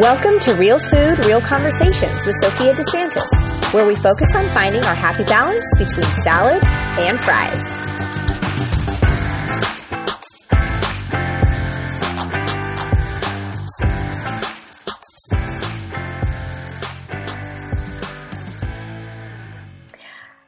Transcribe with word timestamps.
Welcome 0.00 0.38
to 0.40 0.52
Real 0.52 0.78
Food, 0.78 1.18
Real 1.20 1.40
Conversations 1.40 2.26
with 2.26 2.34
Sophia 2.42 2.74
DeSantis, 2.74 3.72
where 3.72 3.86
we 3.86 3.96
focus 3.96 4.28
on 4.34 4.46
finding 4.50 4.84
our 4.84 4.94
happy 4.94 5.24
balance 5.24 5.64
between 5.72 6.04
salad 6.22 6.62
and 6.98 7.18
fries. 7.20 7.58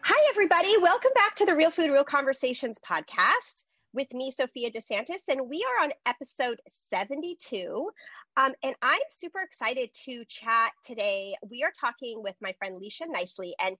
Hi, 0.02 0.28
everybody. 0.28 0.76
Welcome 0.82 1.12
back 1.14 1.36
to 1.36 1.46
the 1.46 1.56
Real 1.56 1.70
Food, 1.70 1.90
Real 1.90 2.04
Conversations 2.04 2.78
podcast 2.86 3.64
with 3.94 4.12
me, 4.12 4.30
Sophia 4.30 4.70
DeSantis, 4.70 5.26
and 5.28 5.48
we 5.48 5.64
are 5.64 5.84
on 5.84 5.92
episode 6.04 6.60
72. 6.90 7.90
Um, 8.38 8.52
and 8.62 8.76
I'm 8.82 9.00
super 9.10 9.40
excited 9.40 9.90
to 10.04 10.24
chat 10.28 10.70
today. 10.84 11.34
We 11.50 11.64
are 11.64 11.72
talking 11.80 12.22
with 12.22 12.36
my 12.40 12.52
friend 12.52 12.80
Leisha 12.80 13.08
Nicely, 13.08 13.52
and 13.58 13.76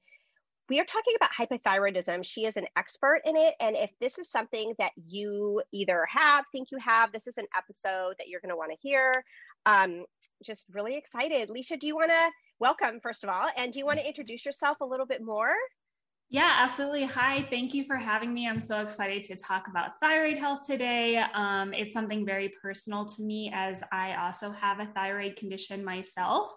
we 0.69 0.81
are 0.81 0.85
talking 0.85 1.15
about 1.15 1.31
hypothyroidism. 1.31 2.25
She 2.25 2.45
is 2.45 2.57
an 2.57 2.67
expert 2.77 3.21
in 3.25 3.37
it. 3.37 3.55
And 3.61 3.77
if 3.77 3.91
this 4.01 4.19
is 4.19 4.29
something 4.29 4.75
that 4.79 4.91
you 4.97 5.63
either 5.73 6.05
have, 6.11 6.45
think 6.51 6.73
you 6.73 6.79
have, 6.79 7.13
this 7.13 7.29
is 7.29 7.39
an 7.39 7.47
episode 7.57 8.15
that 8.19 8.27
you're 8.27 8.41
going 8.41 8.51
to 8.51 8.57
want 8.57 8.73
to 8.73 8.79
hear. 8.81 9.25
Um, 9.65 10.05
just 10.45 10.67
really 10.73 10.97
excited. 10.97 11.51
Leisha, 11.51 11.79
do 11.79 11.87
you 11.87 11.95
want 11.95 12.11
to 12.11 12.31
welcome, 12.59 12.99
first 13.01 13.23
of 13.23 13.31
all, 13.31 13.49
and 13.57 13.73
do 13.73 13.79
you 13.79 13.87
want 13.87 14.01
to 14.01 14.07
introduce 14.07 14.45
yourself 14.45 14.79
a 14.81 14.85
little 14.85 15.07
bit 15.07 15.23
more? 15.23 15.55
Yeah, 16.31 16.57
absolutely. 16.59 17.07
Hi, 17.07 17.47
thank 17.49 17.73
you 17.73 17.85
for 17.87 17.97
having 17.97 18.35
me. 18.35 18.47
I'm 18.47 18.61
so 18.61 18.83
excited 18.83 19.25
to 19.25 19.35
talk 19.35 19.67
about 19.67 19.93
thyroid 19.99 20.37
health 20.37 20.67
today. 20.67 21.25
Um, 21.33 21.73
it's 21.73 21.95
something 21.95 22.27
very 22.27 22.53
personal 22.61 23.07
to 23.07 23.23
me 23.23 23.51
as 23.55 23.83
I 23.93 24.15
also 24.15 24.51
have 24.51 24.79
a 24.79 24.85
thyroid 24.95 25.37
condition 25.37 25.83
myself. 25.83 26.51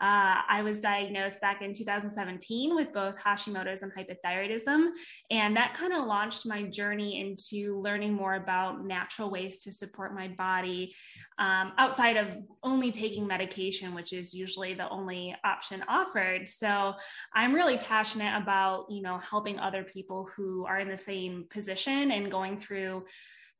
Uh, 0.00 0.40
I 0.48 0.62
was 0.64 0.80
diagnosed 0.80 1.42
back 1.42 1.60
in 1.60 1.74
2017 1.74 2.74
with 2.74 2.94
both 2.94 3.16
Hashimoto's 3.16 3.82
and 3.82 3.92
hypothyroidism, 3.92 4.92
and 5.30 5.54
that 5.54 5.74
kind 5.74 5.92
of 5.92 6.06
launched 6.06 6.46
my 6.46 6.62
journey 6.62 7.20
into 7.20 7.78
learning 7.82 8.14
more 8.14 8.36
about 8.36 8.82
natural 8.82 9.28
ways 9.28 9.58
to 9.58 9.72
support 9.72 10.14
my 10.14 10.28
body 10.28 10.94
um, 11.38 11.72
outside 11.76 12.16
of 12.16 12.28
only 12.62 12.90
taking 12.90 13.26
medication, 13.26 13.94
which 13.94 14.14
is 14.14 14.32
usually 14.32 14.72
the 14.72 14.88
only 14.88 15.36
option 15.44 15.84
offered. 15.86 16.48
So 16.48 16.94
I'm 17.34 17.54
really 17.54 17.76
passionate 17.76 18.34
about, 18.42 18.86
you 18.88 19.02
know, 19.02 19.17
helping 19.18 19.58
other 19.58 19.82
people 19.82 20.28
who 20.36 20.64
are 20.66 20.78
in 20.78 20.88
the 20.88 20.96
same 20.96 21.46
position 21.50 22.10
and 22.10 22.30
going 22.30 22.58
through 22.58 23.04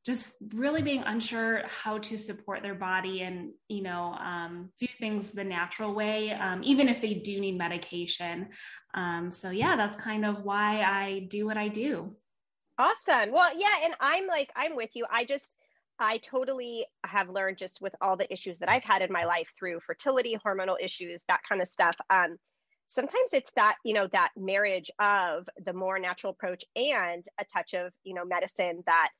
just 0.06 0.36
really 0.54 0.80
being 0.80 1.02
unsure 1.02 1.62
how 1.66 1.98
to 1.98 2.16
support 2.16 2.62
their 2.62 2.74
body 2.74 3.22
and 3.22 3.50
you 3.68 3.82
know 3.82 4.16
um, 4.20 4.70
do 4.78 4.86
things 4.86 5.30
the 5.30 5.44
natural 5.44 5.94
way 5.94 6.32
um, 6.32 6.62
even 6.64 6.88
if 6.88 7.00
they 7.00 7.14
do 7.14 7.40
need 7.40 7.58
medication. 7.58 8.48
Um, 8.94 9.30
so 9.30 9.50
yeah 9.50 9.76
that's 9.76 9.96
kind 9.96 10.24
of 10.24 10.44
why 10.44 10.82
i 10.82 11.26
do 11.28 11.46
what 11.46 11.56
i 11.56 11.68
do. 11.68 12.14
Awesome. 12.78 13.32
Well 13.32 13.50
yeah 13.56 13.74
and 13.84 13.94
i'm 14.00 14.26
like 14.26 14.50
i'm 14.56 14.76
with 14.76 14.90
you. 14.94 15.04
I 15.10 15.24
just 15.24 15.54
I 15.98 16.18
totally 16.18 16.86
have 17.04 17.28
learned 17.28 17.58
just 17.58 17.80
with 17.80 17.94
all 18.00 18.16
the 18.16 18.32
issues 18.32 18.58
that 18.58 18.68
I've 18.68 18.84
had 18.84 19.02
in 19.02 19.12
my 19.12 19.24
life 19.24 19.52
through 19.58 19.80
fertility, 19.80 20.38
hormonal 20.46 20.76
issues, 20.80 21.24
that 21.28 21.40
kind 21.48 21.60
of 21.60 21.66
stuff. 21.66 21.96
Sometimes 22.88 23.32
it's 23.32 23.52
that 23.52 23.76
you 23.84 23.94
know 23.94 24.08
that 24.12 24.30
marriage 24.36 24.90
of 24.98 25.48
the 25.64 25.72
more 25.72 25.98
natural 25.98 26.32
approach 26.32 26.64
and 26.74 27.24
a 27.40 27.44
touch 27.44 27.74
of 27.74 27.92
you 28.04 28.14
know 28.14 28.24
medicine 28.24 28.82
that 28.86 29.10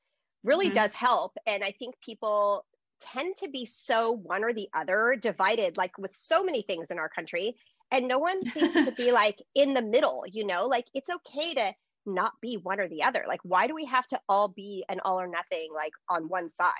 really 0.43 0.67
mm-hmm. 0.67 0.73
does 0.73 0.93
help. 0.93 1.33
And 1.45 1.63
I 1.63 1.73
think 1.77 1.95
people 2.03 2.65
tend 2.99 3.37
to 3.37 3.49
be 3.49 3.65
so 3.65 4.11
one 4.11 4.43
or 4.43 4.53
the 4.53 4.67
other 4.73 5.15
divided, 5.19 5.77
like 5.77 5.97
with 5.97 6.15
so 6.15 6.43
many 6.43 6.63
things 6.63 6.87
in 6.91 6.99
our 6.99 7.09
country, 7.09 7.55
and 7.91 8.07
no 8.07 8.19
one 8.19 8.43
seems 8.43 8.73
to 8.73 8.91
be 8.91 9.11
like 9.23 9.41
in 9.55 9.73
the 9.73 9.81
middle. 9.81 10.23
You 10.27 10.45
know, 10.45 10.67
like 10.67 10.85
it's 10.93 11.09
okay 11.09 11.53
to 11.53 11.73
not 12.05 12.33
be 12.41 12.57
one 12.57 12.79
or 12.79 12.87
the 12.87 13.03
other? 13.03 13.25
Like, 13.27 13.41
why 13.43 13.67
do 13.67 13.75
we 13.75 13.85
have 13.85 14.07
to 14.07 14.19
all 14.27 14.47
be 14.47 14.83
an 14.89 14.99
all 15.03 15.19
or 15.19 15.27
nothing, 15.27 15.69
like 15.73 15.93
on 16.09 16.27
one 16.27 16.49
side? 16.49 16.73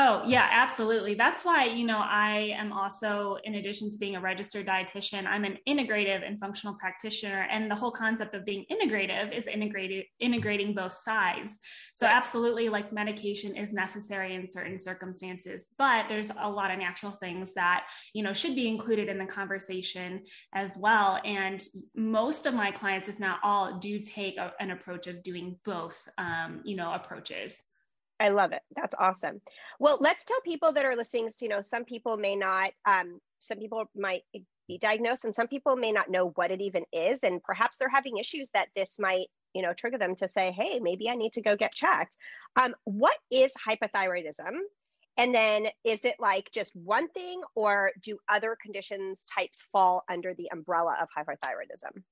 Oh, 0.00 0.22
yeah, 0.24 0.48
absolutely. 0.52 1.14
That's 1.14 1.44
why, 1.44 1.64
you 1.64 1.84
know, 1.84 1.98
I 1.98 2.54
am 2.56 2.72
also, 2.72 3.36
in 3.42 3.56
addition 3.56 3.90
to 3.90 3.98
being 3.98 4.14
a 4.14 4.20
registered 4.20 4.64
dietitian, 4.64 5.26
I'm 5.26 5.42
an 5.42 5.58
integrative 5.68 6.24
and 6.24 6.38
functional 6.38 6.76
practitioner. 6.76 7.48
And 7.50 7.68
the 7.68 7.74
whole 7.74 7.90
concept 7.90 8.32
of 8.36 8.44
being 8.44 8.64
integrative 8.70 9.36
is 9.36 9.48
integrated, 9.48 10.04
integrating 10.20 10.72
both 10.72 10.92
sides. 10.92 11.58
So, 11.94 12.06
absolutely, 12.06 12.68
like 12.68 12.92
medication 12.92 13.56
is 13.56 13.72
necessary 13.72 14.36
in 14.36 14.48
certain 14.48 14.78
circumstances, 14.78 15.66
but 15.78 16.04
there's 16.08 16.28
a 16.40 16.48
lot 16.48 16.70
of 16.70 16.78
natural 16.78 17.18
things 17.20 17.52
that, 17.54 17.86
you 18.14 18.22
know, 18.22 18.32
should 18.32 18.54
be 18.54 18.68
included 18.68 19.08
in 19.08 19.18
the 19.18 19.26
conversation 19.26 20.22
as 20.54 20.76
well. 20.78 21.18
And 21.24 21.60
most 21.96 22.46
of 22.46 22.54
my 22.54 22.70
clients, 22.70 23.08
if 23.08 23.18
not 23.18 23.40
all, 23.42 23.80
do 23.80 23.98
take 23.98 24.36
a, 24.36 24.52
an 24.60 24.70
approach 24.70 25.08
of 25.08 25.24
doing 25.24 25.58
both, 25.64 26.08
um, 26.18 26.60
you 26.62 26.76
know, 26.76 26.92
approaches. 26.92 27.60
I 28.20 28.30
love 28.30 28.52
it. 28.52 28.62
That's 28.74 28.94
awesome. 28.98 29.40
Well, 29.78 29.98
let's 30.00 30.24
tell 30.24 30.40
people 30.40 30.72
that 30.72 30.84
are 30.84 30.96
listening, 30.96 31.30
you 31.40 31.48
know, 31.48 31.60
some 31.60 31.84
people 31.84 32.16
may 32.16 32.34
not, 32.34 32.72
um, 32.84 33.20
some 33.38 33.58
people 33.58 33.84
might 33.94 34.22
be 34.66 34.78
diagnosed 34.78 35.24
and 35.24 35.34
some 35.34 35.46
people 35.46 35.76
may 35.76 35.92
not 35.92 36.10
know 36.10 36.30
what 36.34 36.50
it 36.50 36.60
even 36.60 36.84
is. 36.92 37.22
And 37.22 37.42
perhaps 37.42 37.76
they're 37.76 37.88
having 37.88 38.18
issues 38.18 38.50
that 38.54 38.68
this 38.74 38.98
might, 38.98 39.26
you 39.54 39.62
know, 39.62 39.72
trigger 39.72 39.98
them 39.98 40.16
to 40.16 40.28
say, 40.28 40.52
hey, 40.52 40.80
maybe 40.80 41.08
I 41.08 41.14
need 41.14 41.34
to 41.34 41.42
go 41.42 41.56
get 41.56 41.72
checked. 41.72 42.16
Um, 42.56 42.74
what 42.84 43.16
is 43.30 43.52
hypothyroidism? 43.66 44.58
And 45.16 45.34
then 45.34 45.66
is 45.84 46.04
it 46.04 46.14
like 46.18 46.50
just 46.52 46.74
one 46.76 47.08
thing 47.08 47.40
or 47.54 47.92
do 48.02 48.18
other 48.28 48.56
conditions 48.60 49.24
types 49.32 49.60
fall 49.72 50.04
under 50.08 50.34
the 50.34 50.50
umbrella 50.52 50.96
of 51.00 51.08
hypothyroidism? 51.16 52.02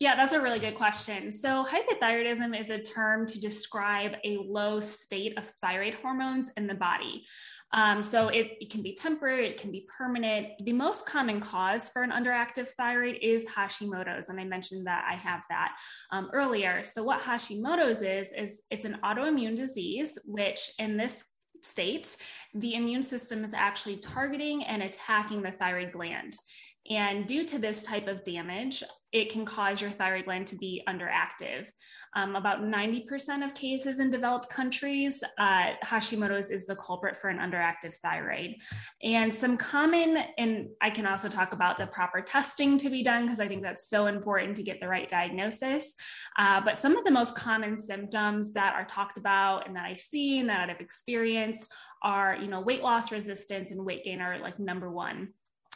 Yeah, 0.00 0.16
that's 0.16 0.32
a 0.32 0.40
really 0.40 0.58
good 0.58 0.74
question. 0.74 1.30
So, 1.30 1.64
hypothyroidism 1.64 2.58
is 2.58 2.70
a 2.70 2.78
term 2.78 3.26
to 3.26 3.40
describe 3.40 4.12
a 4.24 4.38
low 4.38 4.80
state 4.80 5.38
of 5.38 5.48
thyroid 5.60 5.94
hormones 5.94 6.50
in 6.56 6.66
the 6.66 6.74
body. 6.74 7.24
Um, 7.72 8.02
so, 8.02 8.28
it, 8.28 8.52
it, 8.60 8.70
can 8.70 8.82
be 8.82 8.94
temporary, 8.94 9.48
it 9.48 9.60
can 9.60 9.70
be 9.70 9.86
permanent. 9.96 10.48
The 10.64 10.72
most 10.72 11.06
common 11.06 11.40
cause 11.40 11.88
for 11.88 12.02
an 12.02 12.10
underactive 12.10 12.68
thyroid 12.76 13.18
is 13.22 13.44
Hashimoto's. 13.44 14.28
And 14.28 14.40
I 14.40 14.44
mentioned 14.44 14.86
that 14.86 15.04
I 15.10 15.14
have 15.16 15.40
that 15.48 15.72
um, 16.12 16.30
earlier. 16.32 16.82
So, 16.84 17.02
what 17.02 17.20
Hashimoto's 17.20 18.02
is, 18.02 18.32
is 18.36 18.62
it's 18.70 18.84
an 18.84 18.98
autoimmune 19.04 19.56
disease, 19.56 20.18
which 20.24 20.72
in 20.78 20.96
this 20.96 21.24
state, 21.62 22.16
the 22.54 22.74
immune 22.74 23.02
system 23.02 23.44
is 23.44 23.54
actually 23.54 23.96
targeting 23.96 24.64
and 24.64 24.82
attacking 24.82 25.42
the 25.42 25.52
thyroid 25.52 25.92
gland. 25.92 26.34
And 26.90 27.26
due 27.26 27.44
to 27.44 27.58
this 27.58 27.82
type 27.82 28.08
of 28.08 28.24
damage, 28.24 28.82
it 29.14 29.30
can 29.30 29.44
cause 29.44 29.80
your 29.80 29.92
thyroid 29.92 30.24
gland 30.24 30.48
to 30.48 30.56
be 30.56 30.82
underactive. 30.88 31.68
Um, 32.16 32.34
about 32.34 32.62
90% 32.62 33.44
of 33.44 33.54
cases 33.54 34.00
in 34.00 34.10
developed 34.10 34.48
countries, 34.50 35.22
uh, 35.38 35.70
Hashimoto's 35.84 36.50
is 36.50 36.66
the 36.66 36.74
culprit 36.74 37.16
for 37.16 37.30
an 37.30 37.38
underactive 37.38 37.94
thyroid. 37.94 38.56
And 39.02 39.32
some 39.32 39.56
common, 39.56 40.18
and 40.36 40.68
I 40.80 40.90
can 40.90 41.06
also 41.06 41.28
talk 41.28 41.52
about 41.52 41.78
the 41.78 41.86
proper 41.86 42.20
testing 42.20 42.76
to 42.78 42.90
be 42.90 43.04
done 43.04 43.24
because 43.24 43.38
I 43.38 43.46
think 43.46 43.62
that's 43.62 43.88
so 43.88 44.06
important 44.06 44.56
to 44.56 44.64
get 44.64 44.80
the 44.80 44.88
right 44.88 45.08
diagnosis. 45.08 45.94
Uh, 46.36 46.60
but 46.64 46.76
some 46.76 46.96
of 46.96 47.04
the 47.04 47.10
most 47.12 47.36
common 47.36 47.76
symptoms 47.76 48.52
that 48.54 48.74
are 48.74 48.84
talked 48.84 49.16
about 49.16 49.68
and 49.68 49.76
that 49.76 49.84
I 49.84 49.94
see 49.94 50.40
and 50.40 50.48
that 50.48 50.70
I've 50.70 50.80
experienced 50.80 51.72
are, 52.02 52.36
you 52.40 52.48
know, 52.48 52.60
weight 52.60 52.82
loss 52.82 53.12
resistance 53.12 53.70
and 53.70 53.84
weight 53.84 54.04
gain 54.04 54.20
are 54.20 54.40
like 54.40 54.58
number 54.58 54.90
one 54.90 55.28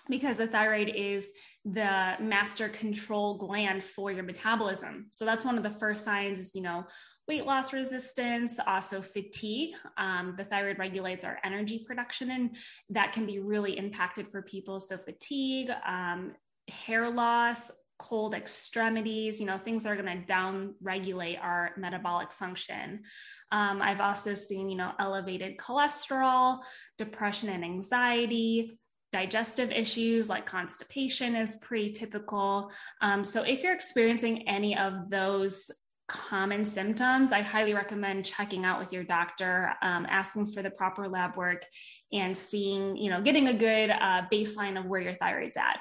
because 0.08 0.38
the 0.38 0.46
thyroid 0.46 0.88
is 0.88 1.28
the 1.64 2.14
master 2.20 2.68
control 2.68 3.36
gland 3.36 3.84
for 3.84 4.10
your 4.10 4.22
metabolism. 4.22 5.06
So 5.10 5.24
that's 5.24 5.44
one 5.44 5.56
of 5.56 5.62
the 5.62 5.70
first 5.70 6.04
signs 6.04 6.38
is, 6.38 6.52
you 6.54 6.62
know, 6.62 6.84
weight 7.28 7.44
loss 7.44 7.72
resistance, 7.72 8.58
also 8.66 9.02
fatigue. 9.02 9.74
Um, 9.98 10.34
the 10.36 10.44
thyroid 10.44 10.78
regulates 10.78 11.24
our 11.24 11.38
energy 11.44 11.84
production, 11.86 12.30
and 12.30 12.56
that 12.90 13.12
can 13.12 13.26
be 13.26 13.38
really 13.38 13.76
impacted 13.76 14.28
for 14.30 14.42
people. 14.42 14.80
So, 14.80 14.96
fatigue, 14.96 15.70
um, 15.86 16.32
hair 16.68 17.10
loss, 17.10 17.70
cold 17.98 18.34
extremities, 18.34 19.40
you 19.40 19.46
know, 19.46 19.58
things 19.58 19.82
that 19.82 19.90
are 19.90 20.00
going 20.00 20.20
to 20.20 20.26
down 20.26 20.74
regulate 20.80 21.36
our 21.36 21.72
metabolic 21.76 22.32
function. 22.32 23.02
Um, 23.50 23.82
I've 23.82 24.00
also 24.00 24.34
seen, 24.34 24.70
you 24.70 24.76
know, 24.76 24.92
elevated 24.98 25.56
cholesterol, 25.58 26.60
depression 26.96 27.48
and 27.48 27.64
anxiety, 27.64 28.78
digestive 29.12 29.70
issues 29.70 30.28
like 30.28 30.46
constipation 30.46 31.34
is 31.34 31.56
pretty 31.56 31.90
typical. 31.90 32.70
Um, 33.00 33.24
so, 33.24 33.42
if 33.42 33.62
you're 33.62 33.74
experiencing 33.74 34.48
any 34.48 34.76
of 34.76 35.10
those 35.10 35.70
common 36.08 36.64
symptoms, 36.64 37.32
I 37.32 37.42
highly 37.42 37.74
recommend 37.74 38.24
checking 38.24 38.64
out 38.64 38.80
with 38.80 38.92
your 38.92 39.04
doctor, 39.04 39.74
um, 39.82 40.06
asking 40.08 40.46
for 40.46 40.62
the 40.62 40.70
proper 40.70 41.08
lab 41.08 41.36
work, 41.36 41.64
and 42.12 42.36
seeing, 42.36 42.96
you 42.96 43.10
know, 43.10 43.20
getting 43.20 43.48
a 43.48 43.54
good 43.54 43.90
uh, 43.90 44.22
baseline 44.32 44.78
of 44.78 44.86
where 44.86 45.00
your 45.00 45.14
thyroid's 45.14 45.56
at. 45.56 45.78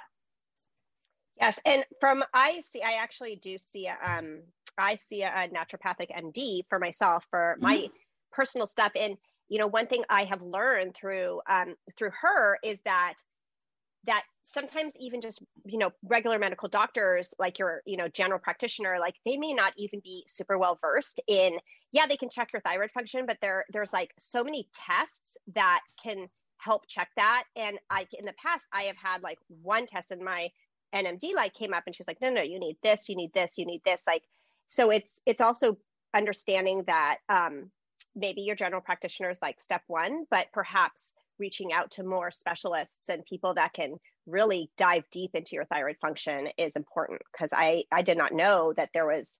Yes, 1.40 1.60
and 1.66 1.84
from 2.00 2.24
I 2.34 2.62
see, 2.62 2.82
I 2.82 2.94
actually 2.94 3.38
do 3.38 3.58
see 3.58 3.88
a, 3.88 3.98
um, 4.04 4.42
I 4.78 4.96
see 4.96 5.22
a, 5.22 5.30
naturopathic 5.30 6.10
MD 6.12 6.64
for 6.68 6.80
myself 6.80 7.24
for 7.30 7.58
my 7.60 7.78
mm-hmm. 7.78 7.94
personal 8.32 8.68
stuff, 8.68 8.92
and 8.96 9.18
you 9.50 9.60
know 9.60 9.68
one 9.68 9.88
thing 9.88 10.04
i 10.10 10.24
have 10.24 10.42
learned 10.42 10.96
through 10.96 11.42
um, 11.50 11.76
through 11.98 12.12
her 12.22 12.58
is 12.64 12.82
that 12.82 13.16
that 14.06 14.24
sometimes 14.46 14.94
even 15.00 15.20
just 15.22 15.44
you 15.66 15.78
know 15.78 15.92
regular 16.04 16.40
medical 16.40 16.70
doctors 16.70 17.34
like 17.38 17.60
your 17.60 17.82
you 17.86 17.98
know 17.98 18.08
general 18.08 18.40
practitioner 18.40 18.98
like 19.00 19.16
they 19.26 19.38
may 19.38 19.54
not 19.54 19.74
even 19.78 20.00
be 20.04 20.24
super 20.28 20.58
well 20.58 20.80
versed 20.82 21.20
in 21.28 21.58
yeah 21.92 22.08
they 22.08 22.18
can 22.18 22.30
check 22.30 22.52
your 22.54 22.62
thyroid 22.62 22.90
function 22.92 23.26
but 23.26 23.38
there 23.42 23.66
there's 23.72 23.94
like 23.94 24.12
so 24.18 24.44
many 24.44 24.68
tests 24.74 25.38
that 25.54 25.82
can 26.02 26.28
help 26.60 26.88
check 26.88 27.10
that. 27.18 27.44
And 27.56 27.78
i 27.90 28.08
in 28.18 28.26
the 28.26 28.34
past 28.42 28.66
i 28.74 28.84
have 28.84 28.96
had 28.96 29.22
like 29.22 29.38
one 29.62 29.86
test 29.86 30.12
in 30.12 30.24
my 30.24 30.50
nmd 30.96 31.34
like 31.36 31.54
came 31.54 31.74
up 31.74 31.84
and 31.86 31.96
she's 31.96 32.08
like 32.08 32.22
no 32.22 32.30
no 32.30 32.42
you 32.42 32.60
need 32.60 32.78
this 32.82 33.10
you 33.10 33.16
need 33.16 33.34
this 33.34 33.58
you 33.58 33.66
need 33.66 33.82
this 33.86 34.04
like 34.08 34.24
so 34.70 34.90
it's 34.90 35.20
it's 35.26 35.42
also 35.42 35.78
understanding 36.16 36.84
that 36.88 37.18
um 37.28 37.70
maybe 38.18 38.42
your 38.42 38.56
general 38.56 38.82
practitioner 38.82 39.30
is 39.30 39.42
like 39.42 39.60
step 39.60 39.82
one 39.88 40.26
but 40.30 40.48
perhaps 40.52 41.14
reaching 41.40 41.72
out 41.72 41.92
to 41.92 42.04
more 42.04 42.32
specialists 42.32 43.10
and 43.10 43.24
people 43.26 43.54
that 43.54 43.74
can 43.74 43.96
really 44.26 44.70
dive 44.78 45.04
deep 45.12 45.32
into 45.34 45.56
your 45.56 45.66
thyroid 45.66 45.98
function 46.02 46.50
is 46.58 46.76
important 46.76 47.22
because 47.32 47.54
I 47.54 47.84
I 47.92 48.02
did 48.02 48.18
not 48.18 48.34
know 48.34 48.74
that 48.74 48.90
there 48.94 49.06
was 49.06 49.40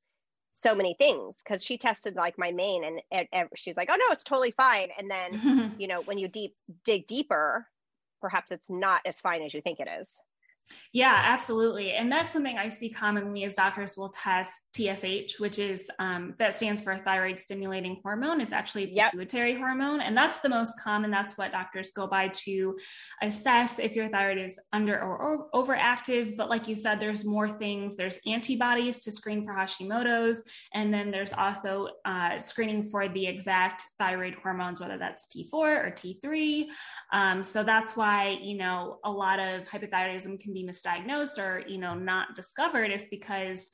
so 0.56 0.74
many 0.74 0.96
things 0.98 1.44
because 1.44 1.64
she 1.64 1.78
tested 1.78 2.16
like 2.16 2.38
my 2.40 2.52
main 2.52 2.84
and, 2.84 3.00
and, 3.12 3.28
and, 3.32 3.50
she's 3.56 3.78
like 3.78 3.90
oh 3.92 3.96
no 3.96 4.12
it's 4.12 4.24
totally 4.24 4.52
fine. 4.52 4.90
And 4.98 5.10
then 5.10 5.76
you 5.78 5.88
know 5.88 6.02
when 6.02 6.18
you 6.18 6.28
deep 6.28 6.56
dig 6.86 7.08
deeper 7.08 7.68
perhaps 8.22 8.52
it's 8.52 8.70
not 8.70 9.02
as 9.06 9.20
fine 9.20 9.44
as 9.44 9.54
you 9.54 9.62
think 9.62 9.80
it 9.80 9.88
is 10.00 10.20
yeah, 10.94 11.22
absolutely. 11.26 11.94
And 11.94 12.12
that's 12.12 12.34
something 12.34 12.58
I 12.58 12.70
see 12.70 12.90
commonly 12.90 13.44
as 13.44 13.56
doctors 13.56 13.96
will 13.98 14.10
test 14.10 14.76
TSH, 14.76 15.40
which 15.40 15.60
is 15.60 15.90
um, 16.00 16.34
that 16.40 16.56
stands 16.56 16.82
for 16.82 16.98
thyroid 16.98 17.38
stimulating 17.40 18.00
hormone. 18.04 18.42
It's 18.42 18.54
actually 18.54 18.86
a 18.86 19.04
pituitary 19.06 19.52
yep. 19.52 19.60
hormone. 19.60 20.02
And 20.02 20.18
that's 20.18 20.40
the 20.40 20.50
most 20.50 20.74
common. 20.80 21.12
That's 21.12 21.38
what 21.38 21.52
doctors 21.52 21.92
go 21.92 22.08
by 22.08 22.30
to 22.46 22.78
assess 23.22 23.80
if 23.80 23.96
your 23.96 24.10
thyroid 24.10 24.38
is 24.38 24.60
under 24.74 25.00
or, 25.00 25.18
or 25.18 25.66
overactive. 25.66 26.36
But 26.36 26.50
like 26.50 26.68
you 26.68 26.76
said, 26.76 27.00
there's 27.00 27.24
more 27.24 27.50
things. 27.50 27.96
There's 27.96 28.20
antibodies 28.26 29.00
to 29.00 29.12
screen 29.12 29.46
for 29.46 29.54
Hashimoto's. 29.54 30.44
And 30.74 30.94
then 30.94 31.12
there's 31.12 31.34
also 31.34 31.90
uh, 32.06 32.38
screening 32.38 32.84
for 32.84 33.08
the 33.08 33.28
exact 33.28 33.84
thyroid 34.00 34.36
hormones, 34.42 34.80
whether 34.80 34.98
that's 34.98 35.28
T4 35.28 35.54
or 35.54 35.92
T3. 35.96 36.66
Um, 37.14 37.44
so 37.44 37.64
that's 37.64 37.96
why, 37.96 38.38
you 38.42 38.58
know, 38.58 39.00
a 39.04 39.12
lot 39.12 39.40
of 39.40 39.66
hypothyroidism 39.66 40.40
can 40.40 40.54
be 40.54 40.57
be 40.58 40.68
misdiagnosed 40.68 41.38
or 41.38 41.68
you 41.68 41.78
know 41.78 41.94
not 41.94 42.36
discovered 42.36 42.92
is 42.92 43.06
because 43.10 43.70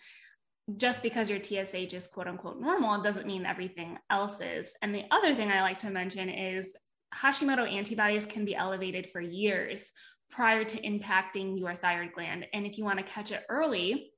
just 0.77 1.03
because 1.03 1.29
your 1.29 1.41
TSH 1.43 1.93
is 1.93 2.07
quote 2.07 2.27
unquote 2.27 2.59
normal 2.59 3.01
doesn't 3.01 3.27
mean 3.27 3.45
everything 3.45 3.97
else 4.09 4.39
is. 4.41 4.73
And 4.81 4.93
the 4.95 5.03
other 5.11 5.35
thing 5.35 5.51
I 5.51 5.61
like 5.61 5.79
to 5.79 5.89
mention 5.89 6.29
is 6.29 6.75
Hashimoto 7.13 7.71
antibodies 7.71 8.25
can 8.25 8.45
be 8.45 8.55
elevated 8.55 9.07
for 9.11 9.21
years 9.21 9.91
prior 10.31 10.63
to 10.63 10.81
impacting 10.81 11.59
your 11.59 11.75
thyroid 11.75 12.13
gland. 12.13 12.47
And 12.53 12.65
if 12.65 12.77
you 12.77 12.85
want 12.85 12.97
to 12.99 13.05
catch 13.05 13.31
it 13.31 13.43
early, 13.49 14.11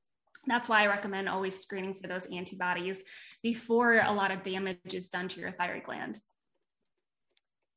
that's 0.48 0.70
why 0.70 0.84
I 0.84 0.88
recommend 0.88 1.28
always 1.28 1.60
screening 1.60 1.96
for 1.96 2.08
those 2.08 2.28
antibodies 2.28 3.04
before 3.42 4.00
a 4.00 4.14
lot 4.14 4.32
of 4.32 4.44
damage 4.44 4.94
is 4.94 5.10
done 5.10 5.28
to 5.30 5.40
your 5.40 5.52
thyroid 5.52 5.84
gland. 5.84 6.20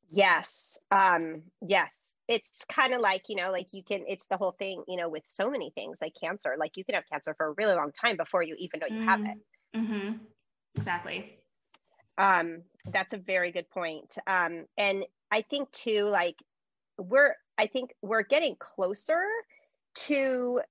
Yes. 0.09 0.77
Um, 0.91 1.43
yes 1.61 2.13
it's 2.29 2.63
kind 2.71 2.93
of 2.93 3.01
like 3.01 3.23
you 3.27 3.35
know 3.35 3.51
like 3.51 3.67
you 3.73 3.83
can 3.83 4.05
it's 4.07 4.27
the 4.27 4.37
whole 4.37 4.55
thing 4.57 4.83
you 4.87 4.95
know 4.95 5.09
with 5.09 5.23
so 5.25 5.49
many 5.49 5.71
things 5.71 5.97
like 6.01 6.13
cancer 6.21 6.55
like 6.57 6.77
you 6.77 6.85
can 6.85 6.95
have 6.95 7.03
cancer 7.11 7.33
for 7.35 7.47
a 7.47 7.51
really 7.57 7.73
long 7.73 7.91
time 7.91 8.15
before 8.15 8.43
you 8.43 8.55
even 8.59 8.79
know 8.79 8.87
you 8.87 8.99
mm-hmm. 8.99 9.09
have 9.09 9.21
it 9.21 9.37
mm-hmm. 9.75 9.93
mm-hmm. 9.93 10.11
exactly 10.75 11.37
um 12.17 12.61
that's 12.91 13.13
a 13.13 13.17
very 13.17 13.51
good 13.51 13.69
point 13.69 14.15
um 14.27 14.65
and 14.77 15.05
i 15.31 15.41
think 15.41 15.69
too 15.71 16.03
like 16.03 16.35
we're 16.97 17.35
i 17.57 17.65
think 17.65 17.91
we're 18.01 18.23
getting 18.23 18.55
closer 18.59 19.23
to 19.95 20.61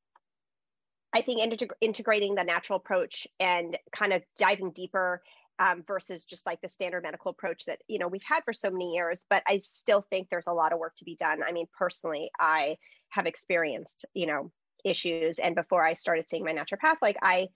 i 1.12 1.22
think 1.22 1.40
integ- 1.42 1.72
integrating 1.80 2.36
the 2.36 2.44
natural 2.44 2.76
approach 2.76 3.26
and 3.40 3.76
kind 3.90 4.12
of 4.12 4.22
diving 4.38 4.70
deeper 4.70 5.22
um, 5.58 5.82
versus 5.86 6.24
just 6.24 6.46
like 6.46 6.60
the 6.60 6.68
standard 6.68 7.02
medical 7.02 7.30
approach 7.30 7.64
that 7.66 7.80
you 7.88 7.98
know 7.98 8.08
we've 8.08 8.22
had 8.22 8.44
for 8.44 8.52
so 8.52 8.70
many 8.70 8.94
years 8.94 9.24
but 9.28 9.42
i 9.46 9.58
still 9.58 10.04
think 10.10 10.28
there's 10.30 10.46
a 10.46 10.52
lot 10.52 10.72
of 10.72 10.78
work 10.78 10.94
to 10.96 11.04
be 11.04 11.16
done. 11.16 11.42
I 11.42 11.52
mean 11.52 11.66
personally 11.76 12.30
i 12.38 12.76
have 13.10 13.26
experienced 13.26 14.04
you 14.14 14.26
know 14.26 14.50
issues 14.84 15.38
and 15.38 15.54
before 15.54 15.84
i 15.84 15.92
started 15.92 16.28
seeing 16.28 16.44
my 16.44 16.52
naturopath 16.52 16.96
like 17.02 17.16
i 17.22 17.48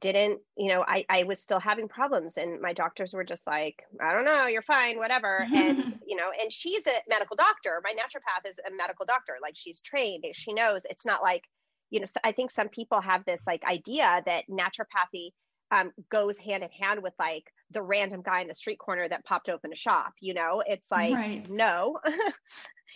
didn't 0.00 0.40
you 0.56 0.68
know 0.68 0.84
i 0.88 1.04
i 1.08 1.22
was 1.24 1.40
still 1.40 1.60
having 1.60 1.86
problems 1.86 2.36
and 2.36 2.60
my 2.60 2.72
doctors 2.72 3.12
were 3.12 3.24
just 3.24 3.46
like 3.46 3.84
i 4.00 4.12
don't 4.12 4.24
know 4.24 4.46
you're 4.46 4.62
fine 4.62 4.98
whatever. 4.98 5.46
And 5.54 5.98
you 6.06 6.16
know 6.16 6.30
and 6.40 6.52
she's 6.52 6.86
a 6.86 7.02
medical 7.08 7.36
doctor. 7.36 7.80
My 7.84 7.92
naturopath 7.92 8.48
is 8.48 8.58
a 8.66 8.74
medical 8.74 9.04
doctor. 9.06 9.36
Like 9.40 9.54
she's 9.56 9.80
trained 9.80 10.24
she 10.32 10.52
knows. 10.52 10.84
It's 10.88 11.06
not 11.06 11.22
like 11.22 11.42
you 11.90 12.00
know 12.00 12.06
i 12.24 12.32
think 12.32 12.50
some 12.50 12.68
people 12.68 13.00
have 13.00 13.24
this 13.24 13.46
like 13.46 13.62
idea 13.64 14.22
that 14.26 14.44
naturopathy 14.48 15.30
um, 15.70 15.92
goes 16.10 16.38
hand 16.38 16.62
in 16.62 16.70
hand 16.70 17.02
with 17.02 17.14
like 17.18 17.44
the 17.70 17.82
random 17.82 18.22
guy 18.22 18.40
in 18.40 18.48
the 18.48 18.54
street 18.54 18.78
corner 18.78 19.08
that 19.08 19.24
popped 19.24 19.48
open 19.48 19.72
a 19.72 19.76
shop 19.76 20.12
you 20.20 20.34
know? 20.34 20.62
It's 20.66 20.90
like 20.90 21.14
right. 21.14 21.48
no. 21.48 21.98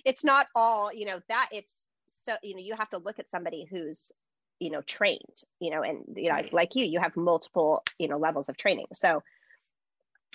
It's 0.05 0.25
not 0.25 0.47
all 0.55 0.93
you 0.93 1.07
know 1.07 1.21
that 1.29 1.49
it's 1.53 1.73
so 2.25 2.35
you 2.43 2.55
know 2.55 2.63
you 2.63 2.75
have 2.77 2.91
to 2.91 2.99
look 2.99 3.19
at 3.19 3.29
somebody 3.29 3.67
who's 3.69 4.13
you 4.61 4.71
know 4.71 4.83
trained 4.83 5.43
you 5.61 5.71
know 5.71 5.83
and 5.83 6.05
you 6.17 6.29
know 6.29 6.35
right. 6.35 6.53
like 6.53 6.75
you 6.75 6.85
you 6.85 7.01
have 7.01 7.17
multiple 7.17 7.83
you 7.99 8.09
know 8.09 8.19
levels 8.19 8.49
of 8.49 8.57
training. 8.57 8.87
So 8.93 9.23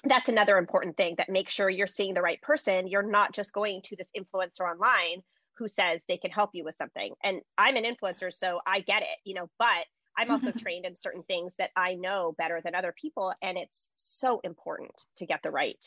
that's 0.03 0.27
another 0.27 0.57
important 0.57 0.97
thing 0.97 1.15
that 1.17 1.29
make 1.29 1.49
sure 1.49 1.69
you're 1.69 1.87
seeing 1.87 2.13
the 2.13 2.21
right 2.21 2.41
person. 2.41 2.87
You're 2.87 3.09
not 3.09 3.33
just 3.33 3.53
going 3.53 3.81
to 3.83 3.95
this 3.95 4.09
influencer 4.17 4.69
online 4.69 5.23
who 5.57 5.67
says 5.67 6.03
they 6.07 6.17
can 6.17 6.31
help 6.31 6.49
you 6.53 6.63
with 6.63 6.75
something. 6.75 7.13
And 7.23 7.41
i'm 7.57 7.75
an 7.75 7.85
influencer 7.85 8.33
so 8.33 8.59
i 8.67 8.81
get 8.81 9.01
it 9.01 9.17
you 9.23 9.35
know 9.35 9.49
but 9.57 9.85
I'm 10.17 10.31
also 10.31 10.51
trained 10.57 10.85
in 10.85 10.95
certain 10.95 11.23
things 11.23 11.55
that 11.57 11.71
I 11.75 11.95
know 11.95 12.33
better 12.37 12.61
than 12.63 12.75
other 12.75 12.93
people. 12.99 13.33
And 13.41 13.57
it's 13.57 13.89
so 13.95 14.41
important 14.43 14.91
to 15.17 15.25
get 15.25 15.41
the 15.43 15.51
right, 15.51 15.83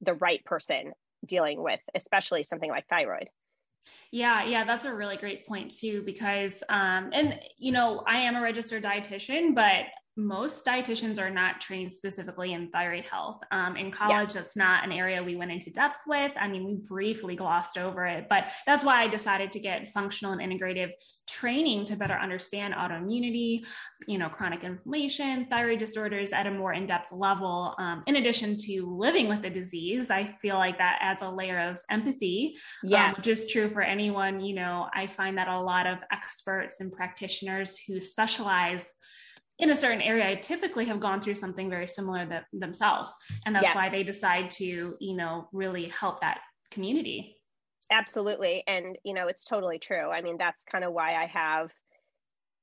the 0.00 0.14
right 0.14 0.44
person 0.44 0.92
dealing 1.24 1.62
with, 1.62 1.80
especially 1.94 2.42
something 2.42 2.70
like 2.70 2.86
thyroid. 2.88 3.28
Yeah, 4.10 4.44
yeah, 4.44 4.64
that's 4.64 4.84
a 4.84 4.92
really 4.92 5.16
great 5.16 5.46
point 5.46 5.70
too, 5.70 6.02
because, 6.02 6.62
um, 6.68 7.10
and 7.12 7.38
you 7.56 7.72
know, 7.72 8.02
I 8.06 8.18
am 8.20 8.36
a 8.36 8.42
registered 8.42 8.82
dietitian, 8.82 9.54
but 9.54 9.86
most 10.18 10.66
dietitians 10.66 11.20
are 11.20 11.30
not 11.30 11.60
trained 11.60 11.92
specifically 11.92 12.52
in 12.52 12.68
thyroid 12.70 13.04
health. 13.04 13.40
Um, 13.52 13.76
in 13.76 13.92
college, 13.92 14.26
yes. 14.26 14.34
that's 14.34 14.56
not 14.56 14.84
an 14.84 14.90
area 14.90 15.22
we 15.22 15.36
went 15.36 15.52
into 15.52 15.70
depth 15.70 16.00
with. 16.08 16.32
I 16.38 16.48
mean, 16.48 16.64
we 16.64 16.74
briefly 16.74 17.36
glossed 17.36 17.78
over 17.78 18.04
it, 18.04 18.26
but 18.28 18.50
that's 18.66 18.84
why 18.84 19.00
I 19.00 19.06
decided 19.06 19.52
to 19.52 19.60
get 19.60 19.88
functional 19.90 20.32
and 20.32 20.42
integrative 20.42 20.90
training 21.28 21.84
to 21.84 21.96
better 21.96 22.14
understand 22.14 22.74
autoimmunity, 22.74 23.64
you 24.08 24.18
know, 24.18 24.28
chronic 24.28 24.64
inflammation, 24.64 25.46
thyroid 25.48 25.78
disorders 25.78 26.32
at 26.32 26.48
a 26.48 26.50
more 26.50 26.72
in 26.72 26.88
depth 26.88 27.12
level. 27.12 27.76
Um, 27.78 28.02
in 28.08 28.16
addition 28.16 28.56
to 28.56 28.96
living 28.98 29.28
with 29.28 29.42
the 29.42 29.50
disease, 29.50 30.10
I 30.10 30.24
feel 30.24 30.56
like 30.56 30.78
that 30.78 30.98
adds 31.00 31.22
a 31.22 31.30
layer 31.30 31.60
of 31.60 31.78
empathy. 31.90 32.56
Um, 32.82 32.90
yes. 32.90 33.18
Um, 33.18 33.22
just 33.22 33.50
true 33.50 33.68
for 33.68 33.82
anyone, 33.82 34.40
you 34.40 34.56
know, 34.56 34.88
I 34.92 35.06
find 35.06 35.38
that 35.38 35.46
a 35.46 35.60
lot 35.60 35.86
of 35.86 36.02
experts 36.10 36.80
and 36.80 36.90
practitioners 36.90 37.78
who 37.86 38.00
specialize 38.00 38.84
in 39.58 39.70
a 39.70 39.76
certain 39.76 40.00
area 40.00 40.28
I 40.28 40.36
typically 40.36 40.84
have 40.86 41.00
gone 41.00 41.20
through 41.20 41.34
something 41.34 41.68
very 41.68 41.86
similar 41.86 42.24
that, 42.26 42.44
themselves. 42.52 43.10
And 43.44 43.54
that's 43.54 43.64
yes. 43.64 43.74
why 43.74 43.88
they 43.88 44.02
decide 44.02 44.50
to 44.52 44.96
you 45.00 45.16
know 45.16 45.48
really 45.52 45.86
help 45.86 46.20
that 46.20 46.40
community. 46.70 47.36
Absolutely. 47.90 48.62
And 48.66 48.98
you 49.04 49.14
know 49.14 49.28
it's 49.28 49.44
totally 49.44 49.78
true. 49.78 50.10
I 50.10 50.22
mean 50.22 50.36
that's 50.38 50.64
kind 50.64 50.84
of 50.84 50.92
why 50.92 51.14
i 51.14 51.26
have 51.26 51.70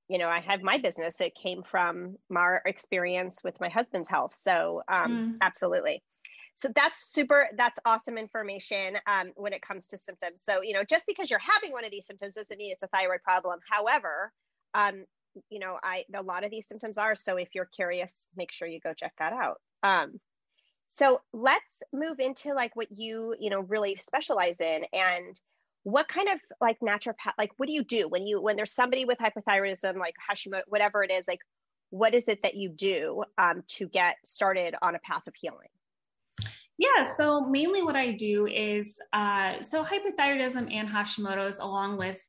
you 0.08 0.18
know 0.18 0.30
i 0.30 0.40
have 0.40 0.62
my 0.62 0.78
business. 0.78 1.20
It 1.20 1.34
came 1.36 1.64
from 1.64 2.18
my 2.30 2.58
experience 2.66 3.42
with 3.44 3.60
my 3.60 3.70
husband's 3.70 4.10
health. 4.10 4.36
So 4.38 4.82
um, 4.88 5.12
mm. 5.12 5.38
absolutely. 5.42 6.02
So 6.58 6.70
that's 6.74 7.12
super 7.12 7.50
that's 7.58 7.78
awesome 7.86 8.18
information 8.18 8.96
um, 9.08 9.34
when 9.36 9.52
it 9.52 9.62
comes 9.62 9.88
to 9.88 9.98
symptoms. 9.98 10.44
So 10.44 10.62
you 10.62 10.74
know 10.74 10.84
just 10.88 11.06
because 11.08 11.30
you're 11.30 11.40
having 11.40 11.74
one 11.74 11.84
of 11.84 11.92
these 11.92 12.06
symptoms 12.06 12.36
doesn't 12.36 12.58
mean 12.58 12.72
it's 12.72 12.84
a 12.84 12.88
thyroid 12.88 13.22
problem. 13.24 13.60
However 13.70 14.32
um, 14.74 15.06
you 15.50 15.60
know, 15.60 15.77
I 15.84 16.06
a 16.15 16.22
lot 16.22 16.44
of 16.44 16.51
these 16.51 16.68
symptoms 16.68 16.98
are. 16.98 17.15
So 17.15 17.38
if 17.38 17.50
you're 17.54 17.65
curious, 17.65 18.27
make 18.36 18.51
sure 18.51 18.68
you 18.68 18.80
go 18.80 18.94
check 18.94 19.13
that 19.20 19.34
out. 19.34 19.60
Um, 19.84 20.20
so 20.89 21.22
let's 21.34 21.84
move 21.94 22.20
into 22.20 22.54
like 22.54 22.75
what 22.75 22.88
you 22.92 23.36
you 23.39 23.50
know 23.50 23.62
really 23.62 23.96
specialize 23.98 24.62
in 24.62 24.86
and 24.94 25.39
what 25.84 26.08
kind 26.08 26.30
of 26.30 26.39
like 26.60 26.80
naturopath 26.80 27.34
like 27.38 27.51
what 27.58 27.68
do 27.68 27.74
you 27.74 27.84
do 27.84 28.08
when 28.08 28.25
you 28.25 28.42
when 28.42 28.56
there's 28.56 28.74
somebody 28.74 29.06
with 29.06 29.20
hypothyroidism 29.20 29.98
like 29.98 30.15
Hashimoto 30.32 30.62
whatever 30.68 31.04
it 31.04 31.12
is 31.12 31.27
like 31.27 31.39
what 31.89 32.13
is 32.13 32.27
it 32.27 32.42
that 32.44 32.56
you 32.56 32.70
do 32.70 33.24
um, 33.38 33.63
to 33.68 33.88
get 33.88 34.15
started 34.25 34.75
on 34.82 34.96
a 34.96 35.00
path 35.00 35.27
of 35.27 35.34
healing? 35.36 35.70
Yeah, 36.77 37.04
so 37.04 37.46
mainly 37.46 37.84
what 37.84 37.96
I 37.96 38.12
do 38.12 38.48
is 38.48 39.00
uh, 39.13 39.62
so 39.62 39.84
hypothyroidism 39.84 40.74
and 40.74 40.89
Hashimoto's, 40.89 41.60
along 41.60 41.98
with 41.98 42.20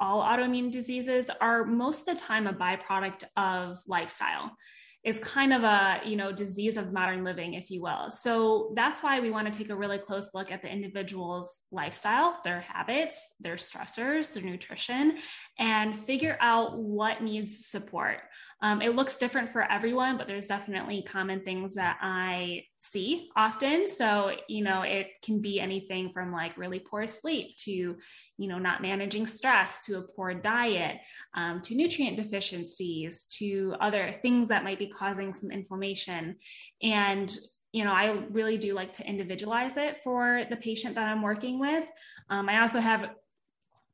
all 0.00 0.22
autoimmune 0.22 0.72
diseases 0.72 1.30
are 1.40 1.64
most 1.64 2.08
of 2.08 2.16
the 2.16 2.22
time 2.22 2.46
a 2.46 2.52
byproduct 2.52 3.24
of 3.36 3.78
lifestyle. 3.86 4.56
It's 5.02 5.20
kind 5.20 5.52
of 5.54 5.62
a 5.62 6.00
you 6.04 6.16
know 6.16 6.30
disease 6.32 6.76
of 6.76 6.92
modern 6.92 7.24
living 7.24 7.54
if 7.54 7.70
you 7.70 7.80
will 7.80 8.10
so 8.10 8.72
that's 8.76 9.02
why 9.02 9.18
we 9.18 9.30
want 9.30 9.50
to 9.50 9.58
take 9.58 9.70
a 9.70 9.74
really 9.74 9.96
close 9.96 10.34
look 10.34 10.52
at 10.52 10.60
the 10.60 10.70
individual's 10.70 11.62
lifestyle 11.72 12.38
their 12.44 12.60
habits 12.60 13.34
their 13.40 13.56
stressors 13.56 14.30
their 14.34 14.42
nutrition 14.42 15.16
and 15.58 15.98
figure 15.98 16.36
out 16.42 16.78
what 16.78 17.22
needs 17.22 17.66
support 17.66 18.18
um, 18.62 18.82
it 18.82 18.94
looks 18.94 19.16
different 19.16 19.50
for 19.50 19.62
everyone, 19.70 20.18
but 20.18 20.26
there's 20.26 20.46
definitely 20.46 21.02
common 21.02 21.40
things 21.40 21.74
that 21.76 21.96
I 22.00 22.64
see 22.80 23.30
often. 23.36 23.86
So, 23.86 24.32
you 24.48 24.64
know, 24.64 24.82
it 24.82 25.08
can 25.22 25.40
be 25.40 25.60
anything 25.60 26.10
from 26.10 26.32
like 26.32 26.56
really 26.56 26.78
poor 26.78 27.06
sleep 27.06 27.56
to, 27.58 27.70
you 27.70 28.48
know, 28.48 28.58
not 28.58 28.82
managing 28.82 29.26
stress 29.26 29.80
to 29.80 29.98
a 29.98 30.02
poor 30.02 30.32
diet, 30.34 30.96
um, 31.34 31.60
to 31.62 31.74
nutrient 31.74 32.16
deficiencies, 32.16 33.24
to 33.38 33.76
other 33.80 34.12
things 34.22 34.48
that 34.48 34.64
might 34.64 34.78
be 34.78 34.86
causing 34.86 35.32
some 35.32 35.50
inflammation. 35.50 36.36
And, 36.82 37.30
you 37.72 37.84
know, 37.84 37.92
I 37.92 38.24
really 38.30 38.56
do 38.56 38.74
like 38.74 38.92
to 38.92 39.06
individualize 39.06 39.76
it 39.76 40.00
for 40.02 40.44
the 40.48 40.56
patient 40.56 40.94
that 40.94 41.06
I'm 41.06 41.22
working 41.22 41.60
with. 41.60 41.86
Um, 42.30 42.48
I 42.48 42.60
also 42.60 42.80
have 42.80 43.10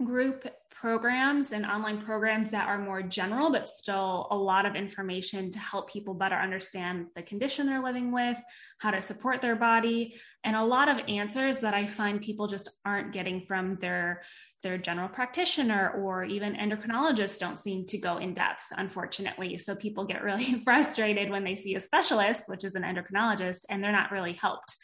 group 0.05 0.47
programs 0.81 1.53
and 1.53 1.65
online 1.65 2.01
programs 2.03 2.51
that 2.51 2.69
are 2.69 2.79
more 2.79 3.03
general, 3.03 3.51
but 3.51 3.67
still 3.67 4.29
a 4.31 4.37
lot 4.37 4.67
of 4.67 4.75
information 4.75 5.51
to 5.51 5.59
help 5.59 5.91
people 5.91 6.15
better 6.15 6.35
understand 6.35 7.07
the 7.15 7.23
condition 7.23 7.67
they're 7.67 7.83
living 7.83 8.13
with, 8.13 8.39
how 8.79 8.91
to 8.91 9.01
support 9.01 9.41
their 9.41 9.57
body, 9.57 10.15
and 10.45 10.55
a 10.55 10.65
lot 10.65 10.89
of 10.89 10.99
answers 11.09 11.61
that 11.61 11.75
I 11.75 11.87
find 11.87 12.21
people 12.21 12.47
just 12.47 12.69
aren't 12.85 13.13
getting 13.13 13.43
from 13.43 13.77
their 13.77 14.23
their 14.63 14.79
general 14.79 15.09
practitioner 15.09 15.91
or 15.91 16.25
even 16.25 16.55
endocrinologists 16.55 17.39
don't 17.39 17.59
seem 17.59 17.87
to 17.87 17.99
go 17.99 18.17
in 18.17 18.35
depth, 18.35 18.65
unfortunately. 18.77 19.59
So 19.59 19.77
people 19.77 20.05
get 20.05 20.25
really 20.25 20.55
frustrated 20.65 21.31
when 21.31 21.45
they 21.45 21.55
see 21.55 21.77
a 21.77 21.81
specialist, 21.81 22.49
which 22.49 22.65
is 22.65 22.75
an 22.75 22.83
endocrinologist, 22.83 23.61
and 23.71 23.83
they're 23.83 23.93
not 23.93 24.11
really 24.11 24.33
helped. 24.33 24.75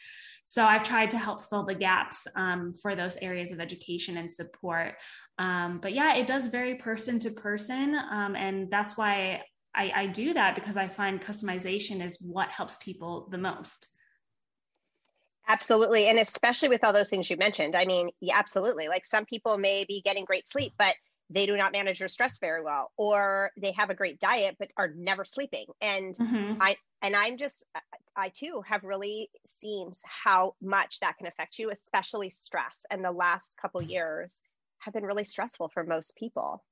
So 0.45 0.63
I've 0.65 0.83
tried 0.83 1.09
to 1.11 1.17
help 1.17 1.43
fill 1.43 1.65
the 1.65 1.75
gaps 1.75 2.27
um, 2.35 2.73
for 2.81 2.95
those 2.95 3.17
areas 3.17 3.51
of 3.51 3.59
education 3.59 4.17
and 4.17 4.31
support. 4.31 4.95
Um, 5.39 5.79
but 5.81 5.93
yeah, 5.93 6.15
it 6.15 6.27
does 6.27 6.47
vary 6.47 6.75
person 6.75 7.19
to 7.19 7.31
person. 7.31 7.95
Um, 7.95 8.35
and 8.35 8.69
that's 8.69 8.97
why 8.97 9.43
I, 9.75 9.91
I 9.95 10.07
do 10.07 10.33
that 10.33 10.55
because 10.55 10.77
I 10.77 10.87
find 10.87 11.21
customization 11.21 12.05
is 12.05 12.17
what 12.21 12.49
helps 12.49 12.77
people 12.77 13.27
the 13.31 13.37
most. 13.37 13.87
Absolutely. 15.47 16.07
And 16.07 16.19
especially 16.19 16.69
with 16.69 16.83
all 16.83 16.93
those 16.93 17.09
things 17.09 17.29
you 17.29 17.37
mentioned. 17.37 17.75
I 17.75 17.85
mean, 17.85 18.09
yeah, 18.21 18.37
absolutely. 18.37 18.87
Like 18.87 19.05
some 19.05 19.25
people 19.25 19.57
may 19.57 19.85
be 19.85 20.01
getting 20.01 20.23
great 20.23 20.47
sleep, 20.47 20.73
but 20.77 20.95
they 21.33 21.45
do 21.45 21.57
not 21.57 21.71
manage 21.71 21.99
their 21.99 22.07
stress 22.07 22.37
very 22.37 22.63
well, 22.63 22.91
or 22.97 23.51
they 23.57 23.71
have 23.73 23.89
a 23.89 23.95
great 23.95 24.19
diet, 24.19 24.55
but 24.59 24.69
are 24.77 24.93
never 24.95 25.25
sleeping. 25.25 25.65
And 25.81 26.15
mm-hmm. 26.15 26.61
I, 26.61 26.77
and 27.01 27.15
I'm 27.15 27.37
just, 27.37 27.65
I 28.15 28.29
too 28.29 28.63
have 28.67 28.83
really 28.83 29.29
seen 29.45 29.91
how 30.03 30.55
much 30.61 30.99
that 30.99 31.17
can 31.17 31.27
affect 31.27 31.59
you, 31.59 31.71
especially 31.71 32.29
stress. 32.29 32.85
And 32.89 33.03
the 33.03 33.11
last 33.11 33.55
couple 33.61 33.81
years, 33.81 34.39
have 34.79 34.93
been 34.93 35.05
really 35.05 35.23
stressful 35.23 35.69
for 35.69 35.83
most 35.83 36.17
people. 36.17 36.63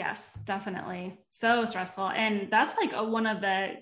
Yes, 0.00 0.38
definitely. 0.46 1.18
So 1.30 1.66
stressful. 1.66 2.08
And 2.08 2.50
that's 2.50 2.74
like 2.78 2.94
a, 2.94 3.04
one 3.04 3.26
of 3.26 3.42
the 3.42 3.72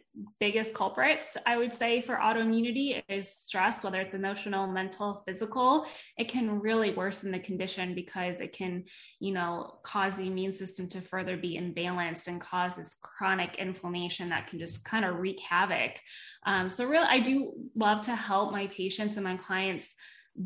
biggest 0.41 0.75
culprits, 0.75 1.37
I 1.47 1.57
would 1.57 1.73
say, 1.73 2.03
for 2.03 2.17
autoimmunity 2.17 3.01
is 3.09 3.33
stress, 3.33 3.85
whether 3.85 4.01
it's 4.01 4.15
emotional, 4.15 4.67
mental, 4.67 5.23
physical. 5.25 5.87
It 6.17 6.27
can 6.27 6.59
really 6.59 6.91
worsen 6.91 7.31
the 7.31 7.39
condition 7.39 7.95
because 7.95 8.41
it 8.41 8.53
can, 8.53 8.83
you 9.21 9.33
know, 9.33 9.79
cause 9.85 10.17
the 10.17 10.27
immune 10.27 10.53
system 10.53 10.89
to 10.89 11.01
further 11.01 11.37
be 11.37 11.57
imbalanced 11.57 12.27
and 12.27 12.41
cause 12.41 12.75
this 12.75 12.97
chronic 13.01 13.55
inflammation 13.55 14.31
that 14.31 14.49
can 14.49 14.59
just 14.59 14.85
kind 14.85 15.05
of 15.05 15.21
wreak 15.21 15.39
havoc. 15.39 16.01
Um, 16.45 16.69
so, 16.69 16.85
really, 16.85 17.07
I 17.09 17.21
do 17.21 17.53
love 17.77 18.01
to 18.07 18.17
help 18.17 18.51
my 18.51 18.67
patients 18.67 19.15
and 19.15 19.23
my 19.23 19.37
clients 19.37 19.95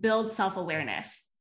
build 0.00 0.30
self 0.30 0.58
awareness 0.58 1.31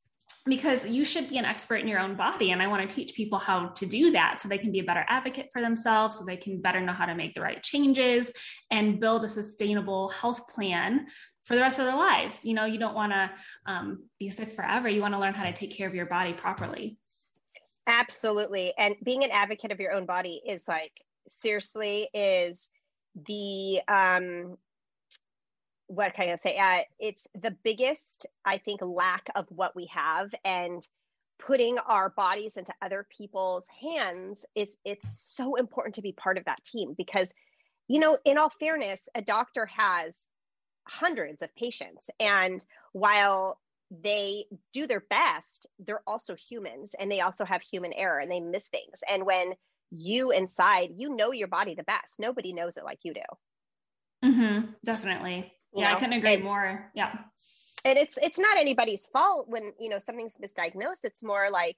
because 0.46 0.86
you 0.88 1.06
should 1.06 1.30
be 1.30 1.38
an 1.38 1.46
expert 1.46 1.78
in 1.78 1.88
your 1.88 2.00
own 2.00 2.16
body. 2.16 2.52
And 2.52 2.62
I 2.62 2.68
want 2.68 2.88
to 2.88 2.96
teach 2.96 3.14
people 3.14 3.38
how 3.38 3.68
to 3.68 3.86
do 3.86 4.12
that 4.12 4.40
so 4.40 4.48
they 4.48 4.58
can 4.58 4.72
be 4.72 4.80
a 4.80 4.84
better 4.84 5.06
advocate 5.08 5.50
for 5.54 5.62
themselves, 5.62 6.18
so 6.18 6.26
they 6.26 6.38
can 6.38 6.62
better 6.62 6.82
know 6.82 6.94
how 6.94 7.06
to 7.06 7.16
make 7.16 7.36
the 7.36 7.42
right 7.42 7.62
changes 7.62 8.32
and 8.72 9.00
build 9.00 9.24
a 9.24 9.30
sustainable 9.30 10.10
health 10.10 10.48
plan 10.48 11.06
for 11.44 11.56
the 11.56 11.62
rest 11.62 11.80
of 11.80 11.86
their 11.86 11.96
lives. 11.96 12.44
You 12.44 12.54
know, 12.54 12.66
you 12.66 12.80
don't 12.80 12.96
want 12.96 13.12
to 13.12 13.32
um, 13.66 14.04
be 14.20 14.30
sick 14.30 14.52
forever. 14.52 14.90
You 14.90 15.02
want 15.02 15.14
to 15.14 15.20
learn 15.20 15.34
how 15.34 15.44
to 15.44 15.54
take 15.54 15.76
care 15.76 15.88
of 15.88 15.96
your 15.96 16.08
body 16.08 16.34
properly. 16.34 16.98
Absolutely. 17.88 18.74
And 18.78 18.96
being 19.04 19.24
an 19.24 19.32
advocate 19.32 19.72
of 19.72 19.80
your 19.80 19.92
own 19.92 20.06
body 20.06 20.42
is 20.48 20.68
like, 20.68 20.94
seriously, 21.28 22.10
is 22.14 22.70
the 23.28 23.82
um 23.88 24.58
what 25.92 26.14
can 26.14 26.30
I 26.30 26.36
say? 26.36 26.58
Uh, 26.58 26.84
it's 27.00 27.28
the 27.36 27.52
biggest, 27.52 28.26
I 28.46 28.60
think, 28.60 28.82
lack 28.82 29.28
of 29.36 29.46
what 29.50 29.76
we 29.76 29.88
have, 29.88 30.34
and 30.46 30.82
putting 31.38 31.78
our 31.80 32.10
bodies 32.12 32.56
into 32.56 32.74
other 32.82 33.06
people's 33.10 33.68
hands 33.82 34.46
is 34.56 34.78
it's 34.86 35.06
so 35.10 35.56
important 35.56 35.96
to 35.96 36.02
be 36.02 36.14
part 36.14 36.38
of 36.38 36.46
that 36.46 36.64
team 36.64 36.94
because, 36.98 37.34
you 37.90 38.00
know, 38.00 38.18
in 38.24 38.38
all 38.38 38.50
fairness, 38.50 39.10
a 39.16 39.22
doctor 39.22 39.66
has 39.66 40.26
hundreds 40.88 41.42
of 41.42 41.54
patients, 41.56 42.10
and 42.22 42.64
while 42.94 43.60
they 43.90 44.46
do 44.72 44.88
their 44.88 45.04
best, 45.10 45.68
they're 45.80 46.04
also 46.08 46.36
humans, 46.36 46.96
and 46.98 47.12
they 47.12 47.20
also 47.20 47.44
have 47.44 47.62
human 47.62 47.92
error, 47.92 48.20
and 48.20 48.32
they 48.32 48.40
miss 48.40 48.70
things. 48.70 49.04
And 49.10 49.26
when 49.26 49.56
you 49.92 50.32
inside, 50.32 50.92
you 50.96 51.14
know 51.14 51.34
your 51.34 51.50
body 51.50 51.76
the 51.76 51.84
best. 51.84 52.18
Nobody 52.18 52.54
knows 52.54 52.78
it 52.78 52.86
like 52.86 53.00
you 53.04 53.14
do. 53.14 54.30
Mm-hmm, 54.30 54.68
definitely 54.86 55.52
yeah 55.74 55.90
know? 55.90 55.96
i 55.96 56.00
couldn't 56.00 56.14
agree 56.14 56.38
more. 56.38 56.90
Yeah. 56.94 57.12
and 57.86 57.98
it's 57.98 58.18
it's 58.22 58.40
not 58.40 58.58
anybody's 58.58 59.06
fault 59.08 59.48
when 59.48 59.74
you 59.80 59.90
know 59.90 60.00
something's 60.00 60.38
misdiagnosed. 60.38 61.04
It's 61.04 61.24
more 61.24 61.50
like 61.52 61.78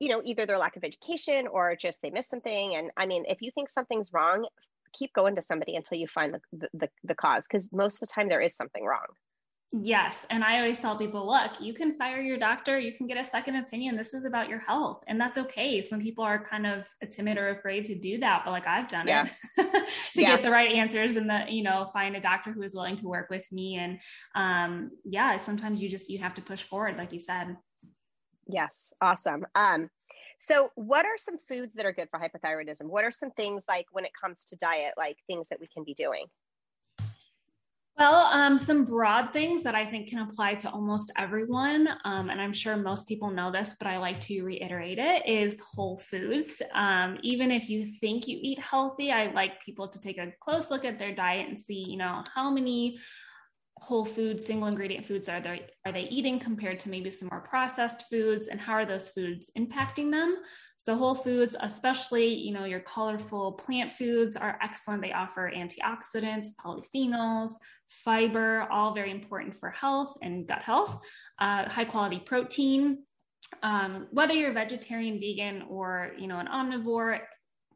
you 0.00 0.08
know 0.08 0.22
either 0.24 0.46
their 0.46 0.58
lack 0.58 0.76
of 0.76 0.84
education 0.84 1.46
or 1.46 1.76
just 1.76 2.02
they 2.02 2.10
missed 2.10 2.30
something. 2.30 2.76
And 2.76 2.90
i 2.96 3.06
mean 3.06 3.24
if 3.28 3.42
you 3.42 3.50
think 3.54 3.68
something's 3.68 4.12
wrong 4.12 4.46
keep 4.94 5.12
going 5.12 5.34
to 5.36 5.42
somebody 5.42 5.76
until 5.76 5.98
you 5.98 6.06
find 6.06 6.34
the 6.34 6.68
the, 6.72 6.88
the 7.02 7.14
cause 7.14 7.46
because 7.48 7.72
most 7.72 7.96
of 7.96 8.00
the 8.00 8.12
time 8.14 8.28
there 8.28 8.40
is 8.40 8.56
something 8.56 8.84
wrong 8.84 9.06
Yes. 9.72 10.24
And 10.30 10.44
I 10.44 10.58
always 10.58 10.78
tell 10.78 10.96
people 10.96 11.26
look, 11.26 11.60
you 11.60 11.74
can 11.74 11.94
fire 11.94 12.20
your 12.20 12.38
doctor, 12.38 12.78
you 12.78 12.92
can 12.92 13.08
get 13.08 13.18
a 13.18 13.24
second 13.24 13.56
opinion. 13.56 13.96
This 13.96 14.14
is 14.14 14.24
about 14.24 14.48
your 14.48 14.60
health, 14.60 15.02
and 15.08 15.20
that's 15.20 15.36
okay. 15.36 15.82
Some 15.82 16.00
people 16.00 16.22
are 16.22 16.44
kind 16.44 16.64
of 16.64 16.86
timid 17.10 17.38
or 17.38 17.48
afraid 17.48 17.84
to 17.86 17.94
do 17.96 18.18
that, 18.18 18.42
but 18.44 18.52
like 18.52 18.68
I've 18.68 18.86
done 18.86 19.08
yeah. 19.08 19.26
it 19.56 19.66
to 20.14 20.22
yeah. 20.22 20.36
get 20.36 20.42
the 20.42 20.50
right 20.50 20.70
answers 20.70 21.16
and 21.16 21.28
the, 21.28 21.46
you 21.48 21.64
know, 21.64 21.86
find 21.92 22.14
a 22.14 22.20
doctor 22.20 22.52
who 22.52 22.62
is 22.62 22.74
willing 22.74 22.94
to 22.96 23.08
work 23.08 23.30
with 23.30 23.50
me. 23.50 23.76
And 23.76 23.98
um, 24.36 24.90
yeah, 25.04 25.38
sometimes 25.38 25.80
you 25.80 25.88
just, 25.88 26.08
you 26.08 26.18
have 26.18 26.34
to 26.34 26.42
push 26.42 26.62
forward, 26.62 26.96
like 26.96 27.12
you 27.12 27.20
said. 27.20 27.56
Yes. 28.46 28.92
Awesome. 29.00 29.44
Um, 29.56 29.88
so, 30.38 30.70
what 30.74 31.06
are 31.06 31.16
some 31.16 31.38
foods 31.48 31.74
that 31.74 31.86
are 31.86 31.92
good 31.92 32.08
for 32.10 32.20
hypothyroidism? 32.20 32.84
What 32.84 33.04
are 33.04 33.10
some 33.10 33.30
things 33.30 33.64
like 33.66 33.86
when 33.92 34.04
it 34.04 34.12
comes 34.20 34.44
to 34.46 34.56
diet, 34.56 34.94
like 34.96 35.16
things 35.26 35.48
that 35.48 35.58
we 35.58 35.66
can 35.66 35.84
be 35.84 35.94
doing? 35.94 36.26
Well, 37.96 38.26
um, 38.32 38.58
some 38.58 38.84
broad 38.84 39.32
things 39.32 39.62
that 39.62 39.76
I 39.76 39.86
think 39.86 40.08
can 40.08 40.18
apply 40.18 40.56
to 40.56 40.70
almost 40.70 41.12
everyone, 41.16 41.88
um, 42.04 42.28
and 42.28 42.40
I'm 42.40 42.52
sure 42.52 42.76
most 42.76 43.06
people 43.06 43.30
know 43.30 43.52
this, 43.52 43.76
but 43.78 43.86
I 43.86 43.98
like 43.98 44.18
to 44.22 44.42
reiterate 44.42 44.98
it, 44.98 45.24
is 45.28 45.60
whole 45.60 45.98
foods. 45.98 46.60
Um, 46.72 47.18
even 47.22 47.52
if 47.52 47.70
you 47.70 47.86
think 47.86 48.26
you 48.26 48.36
eat 48.42 48.58
healthy, 48.58 49.12
I 49.12 49.30
like 49.30 49.62
people 49.62 49.86
to 49.86 50.00
take 50.00 50.18
a 50.18 50.32
close 50.40 50.72
look 50.72 50.84
at 50.84 50.98
their 50.98 51.14
diet 51.14 51.48
and 51.48 51.56
see, 51.56 51.88
you 51.88 51.96
know, 51.96 52.24
how 52.34 52.50
many 52.50 52.98
whole 53.78 54.04
food 54.04 54.40
single 54.40 54.68
ingredient 54.68 55.06
foods 55.06 55.28
are 55.28 55.40
they 55.40 55.66
are 55.84 55.92
they 55.92 56.04
eating 56.04 56.38
compared 56.38 56.78
to 56.80 56.88
maybe 56.88 57.10
some 57.10 57.28
more 57.30 57.40
processed 57.40 58.04
foods? 58.08 58.48
And 58.48 58.60
how 58.60 58.74
are 58.74 58.86
those 58.86 59.08
foods 59.10 59.50
impacting 59.58 60.10
them? 60.10 60.36
So 60.78 60.96
whole 60.96 61.14
foods 61.14 61.56
especially 61.60 62.32
you 62.34 62.52
know 62.52 62.64
your 62.64 62.80
colorful 62.80 63.52
plant 63.52 63.92
foods 63.92 64.36
are 64.36 64.58
excellent. 64.62 65.02
They 65.02 65.12
offer 65.12 65.52
antioxidants 65.54 66.48
polyphenols 66.64 67.52
fiber 67.88 68.66
all 68.70 68.94
very 68.94 69.10
important 69.10 69.58
for 69.60 69.70
health 69.70 70.14
and 70.22 70.46
gut 70.48 70.62
health 70.62 71.00
uh, 71.38 71.68
high 71.68 71.84
quality 71.84 72.20
protein. 72.24 72.98
Um, 73.62 74.08
whether 74.10 74.34
you're 74.34 74.52
vegetarian 74.52 75.20
vegan 75.20 75.62
or 75.68 76.12
you 76.18 76.26
know 76.26 76.38
an 76.38 76.46
omnivore 76.46 77.20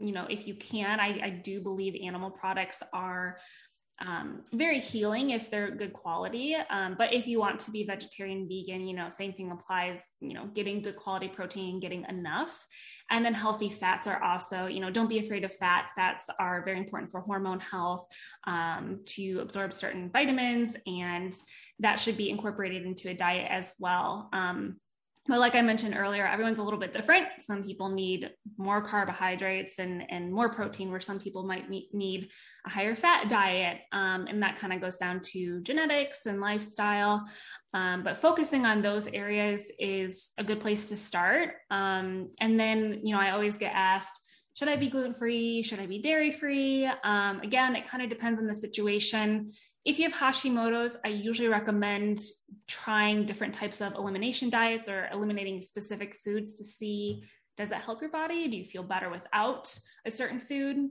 you 0.00 0.12
know 0.12 0.26
if 0.30 0.46
you 0.46 0.54
can 0.54 1.00
I, 1.00 1.20
I 1.22 1.30
do 1.30 1.60
believe 1.60 2.00
animal 2.02 2.30
products 2.30 2.82
are 2.92 3.38
um, 4.04 4.44
very 4.52 4.78
healing 4.78 5.30
if 5.30 5.50
they're 5.50 5.70
good 5.70 5.92
quality. 5.92 6.54
Um, 6.70 6.94
but 6.96 7.12
if 7.12 7.26
you 7.26 7.38
want 7.40 7.60
to 7.60 7.70
be 7.70 7.84
vegetarian, 7.84 8.48
vegan, 8.48 8.86
you 8.86 8.94
know, 8.94 9.10
same 9.10 9.32
thing 9.32 9.50
applies, 9.50 10.04
you 10.20 10.34
know, 10.34 10.46
getting 10.54 10.82
good 10.82 10.96
quality 10.96 11.28
protein, 11.28 11.80
getting 11.80 12.04
enough. 12.08 12.64
And 13.10 13.24
then 13.24 13.34
healthy 13.34 13.70
fats 13.70 14.06
are 14.06 14.22
also, 14.22 14.66
you 14.66 14.80
know, 14.80 14.90
don't 14.90 15.08
be 15.08 15.18
afraid 15.18 15.44
of 15.44 15.54
fat. 15.56 15.86
Fats 15.96 16.26
are 16.38 16.64
very 16.64 16.78
important 16.78 17.10
for 17.10 17.20
hormone 17.20 17.60
health 17.60 18.06
um, 18.46 19.00
to 19.06 19.40
absorb 19.40 19.72
certain 19.72 20.10
vitamins, 20.10 20.76
and 20.86 21.34
that 21.80 21.98
should 21.98 22.16
be 22.16 22.30
incorporated 22.30 22.84
into 22.84 23.08
a 23.08 23.14
diet 23.14 23.48
as 23.50 23.74
well. 23.78 24.28
Um, 24.32 24.76
but 25.28 25.38
like 25.38 25.54
I 25.54 25.60
mentioned 25.60 25.94
earlier, 25.96 26.26
everyone's 26.26 26.58
a 26.58 26.62
little 26.62 26.78
bit 26.78 26.92
different. 26.92 27.28
Some 27.38 27.62
people 27.62 27.90
need 27.90 28.30
more 28.56 28.80
carbohydrates 28.80 29.78
and, 29.78 30.02
and 30.10 30.32
more 30.32 30.48
protein, 30.48 30.90
where 30.90 31.00
some 31.00 31.20
people 31.20 31.44
might 31.44 31.68
need 31.68 32.30
a 32.66 32.70
higher 32.70 32.94
fat 32.94 33.28
diet. 33.28 33.80
Um, 33.92 34.26
and 34.26 34.42
that 34.42 34.56
kind 34.56 34.72
of 34.72 34.80
goes 34.80 34.96
down 34.96 35.20
to 35.32 35.60
genetics 35.60 36.24
and 36.24 36.40
lifestyle. 36.40 37.26
Um, 37.74 38.02
but 38.02 38.16
focusing 38.16 38.64
on 38.64 38.80
those 38.80 39.06
areas 39.08 39.70
is 39.78 40.30
a 40.38 40.44
good 40.44 40.60
place 40.60 40.88
to 40.88 40.96
start. 40.96 41.56
Um, 41.70 42.30
and 42.40 42.58
then, 42.58 43.00
you 43.04 43.14
know, 43.14 43.20
I 43.20 43.30
always 43.30 43.58
get 43.58 43.72
asked, 43.74 44.18
should 44.54 44.68
I 44.68 44.76
be 44.76 44.88
gluten 44.88 45.14
free? 45.14 45.62
Should 45.62 45.78
I 45.78 45.86
be 45.86 46.00
dairy 46.00 46.32
free? 46.32 46.90
Um, 47.04 47.40
again, 47.40 47.76
it 47.76 47.86
kind 47.86 48.02
of 48.02 48.08
depends 48.08 48.40
on 48.40 48.46
the 48.46 48.56
situation. 48.56 49.52
If 49.88 49.98
you 49.98 50.06
have 50.10 50.12
Hashimoto's, 50.12 50.98
I 51.02 51.08
usually 51.08 51.48
recommend 51.48 52.20
trying 52.66 53.24
different 53.24 53.54
types 53.54 53.80
of 53.80 53.94
elimination 53.94 54.50
diets 54.50 54.86
or 54.86 55.08
eliminating 55.10 55.62
specific 55.62 56.14
foods 56.22 56.52
to 56.58 56.64
see 56.64 57.24
does 57.56 57.70
that 57.70 57.80
help 57.80 58.02
your 58.02 58.10
body? 58.10 58.46
Do 58.48 58.56
you 58.58 58.64
feel 58.64 58.82
better 58.82 59.08
without 59.08 59.74
a 60.04 60.10
certain 60.10 60.40
food? 60.40 60.90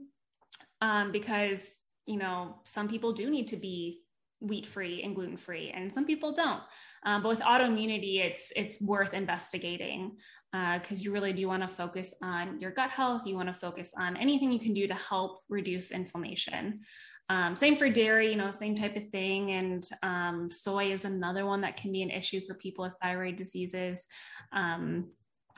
Um, 0.82 1.12
because 1.12 1.76
you 2.06 2.16
know 2.16 2.56
some 2.64 2.88
people 2.88 3.12
do 3.12 3.30
need 3.30 3.46
to 3.48 3.56
be 3.56 4.00
wheat 4.40 4.66
free 4.66 5.04
and 5.04 5.14
gluten 5.14 5.36
free, 5.36 5.70
and 5.70 5.92
some 5.92 6.04
people 6.04 6.32
don't. 6.32 6.62
Um, 7.06 7.22
but 7.22 7.28
with 7.28 7.40
autoimmunity, 7.40 8.18
it's 8.18 8.52
it's 8.56 8.82
worth 8.82 9.14
investigating 9.14 10.16
because 10.50 11.00
uh, 11.00 11.02
you 11.02 11.12
really 11.12 11.32
do 11.32 11.46
want 11.46 11.62
to 11.62 11.68
focus 11.68 12.14
on 12.20 12.60
your 12.60 12.72
gut 12.72 12.90
health. 12.90 13.22
You 13.26 13.36
want 13.36 13.48
to 13.48 13.54
focus 13.54 13.94
on 13.96 14.16
anything 14.16 14.50
you 14.50 14.58
can 14.58 14.74
do 14.74 14.88
to 14.88 14.94
help 14.94 15.44
reduce 15.48 15.92
inflammation. 15.92 16.80
Um, 17.30 17.56
same 17.56 17.76
for 17.76 17.90
dairy, 17.90 18.30
you 18.30 18.36
know, 18.36 18.50
same 18.50 18.74
type 18.74 18.96
of 18.96 19.10
thing. 19.10 19.52
And 19.52 19.88
um, 20.02 20.50
soy 20.50 20.92
is 20.92 21.04
another 21.04 21.44
one 21.44 21.60
that 21.60 21.76
can 21.76 21.92
be 21.92 22.02
an 22.02 22.10
issue 22.10 22.40
for 22.46 22.54
people 22.54 22.84
with 22.84 22.94
thyroid 23.02 23.36
diseases. 23.36 24.06
Um, 24.52 25.10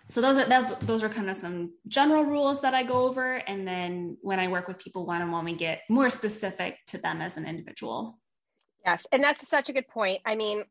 so 0.09 0.21
those 0.21 0.39
are 0.39 0.47
those, 0.47 0.77
those 0.79 1.03
are 1.05 1.09
kind 1.09 1.31
of 1.31 1.37
some 1.37 1.73
general 1.87 2.25
rules 2.25 2.61
that 2.63 2.75
I 2.75 2.83
go 2.83 3.05
over, 3.05 3.37
and 3.37 3.69
then 3.69 4.17
when 4.23 4.41
I 4.41 4.49
work 4.49 4.67
with 4.67 4.79
people 4.79 5.07
one 5.07 5.23
on 5.23 5.31
one, 5.31 5.45
we 5.45 5.55
get 5.55 5.83
more 5.89 6.11
specific 6.11 6.79
to 6.89 6.99
them 6.99 7.23
as 7.23 7.37
an 7.37 7.47
individual. 7.47 8.19
Yes, 8.85 9.07
and 9.13 9.23
that's 9.23 9.47
such 9.47 9.69
a 9.69 9.73
good 9.73 9.87
point. 9.87 10.21
I 10.27 10.35
mean, 10.35 10.65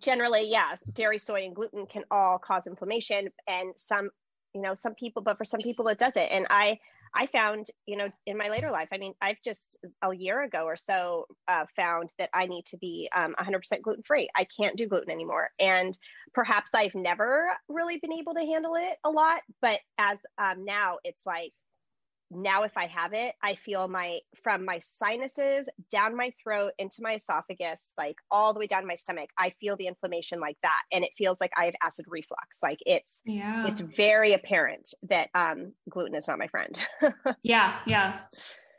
generally, 0.00 0.50
yes, 0.50 0.82
dairy, 0.92 1.16
soy, 1.16 1.46
and 1.46 1.54
gluten 1.54 1.86
can 1.86 2.04
all 2.10 2.38
cause 2.38 2.66
inflammation, 2.66 3.30
and 3.46 3.72
some, 3.78 4.10
you 4.54 4.60
know, 4.60 4.74
some 4.74 4.94
people, 4.96 5.22
but 5.22 5.38
for 5.38 5.46
some 5.46 5.60
people 5.60 5.88
it 5.88 5.98
doesn't. 5.98 6.20
And 6.20 6.46
I 6.50 6.78
I 7.14 7.26
found, 7.26 7.66
you 7.86 7.96
know, 7.96 8.08
in 8.26 8.38
my 8.38 8.48
later 8.48 8.70
life, 8.70 8.88
I 8.92 8.98
mean, 8.98 9.14
I've 9.20 9.40
just 9.44 9.76
a 10.02 10.14
year 10.14 10.42
ago 10.42 10.64
or 10.64 10.76
so 10.76 11.26
uh, 11.46 11.66
found 11.76 12.10
that 12.18 12.30
I 12.32 12.46
need 12.46 12.64
to 12.66 12.78
be 12.78 13.08
um, 13.14 13.34
100% 13.38 13.82
gluten 13.82 14.02
free. 14.02 14.28
I 14.34 14.46
can't 14.56 14.76
do 14.76 14.86
gluten 14.86 15.10
anymore. 15.10 15.50
And 15.58 15.96
perhaps 16.32 16.70
I've 16.74 16.94
never 16.94 17.50
really 17.68 17.98
been 17.98 18.12
able 18.12 18.34
to 18.34 18.40
handle 18.40 18.76
it 18.76 18.96
a 19.04 19.10
lot. 19.10 19.42
But 19.60 19.80
as 19.98 20.18
um, 20.38 20.64
now, 20.64 20.98
it's 21.04 21.26
like, 21.26 21.52
now 22.34 22.62
if 22.64 22.76
I 22.76 22.86
have 22.86 23.12
it, 23.12 23.34
I 23.42 23.54
feel 23.54 23.88
my 23.88 24.18
from 24.42 24.64
my 24.64 24.78
sinuses 24.80 25.68
down 25.90 26.16
my 26.16 26.32
throat 26.42 26.72
into 26.78 27.02
my 27.02 27.14
esophagus, 27.14 27.90
like 27.98 28.16
all 28.30 28.52
the 28.52 28.60
way 28.60 28.66
down 28.66 28.86
my 28.86 28.94
stomach. 28.94 29.30
I 29.38 29.50
feel 29.60 29.76
the 29.76 29.86
inflammation 29.86 30.40
like 30.40 30.56
that, 30.62 30.82
and 30.92 31.04
it 31.04 31.10
feels 31.16 31.40
like 31.40 31.52
I 31.56 31.66
have 31.66 31.74
acid 31.82 32.06
reflux. 32.08 32.62
Like 32.62 32.78
it's 32.86 33.22
yeah, 33.24 33.66
it's 33.66 33.80
very 33.80 34.32
apparent 34.34 34.94
that 35.04 35.28
um, 35.34 35.72
gluten 35.88 36.14
is 36.14 36.28
not 36.28 36.38
my 36.38 36.48
friend. 36.48 36.80
yeah, 37.42 37.78
yeah, 37.86 38.20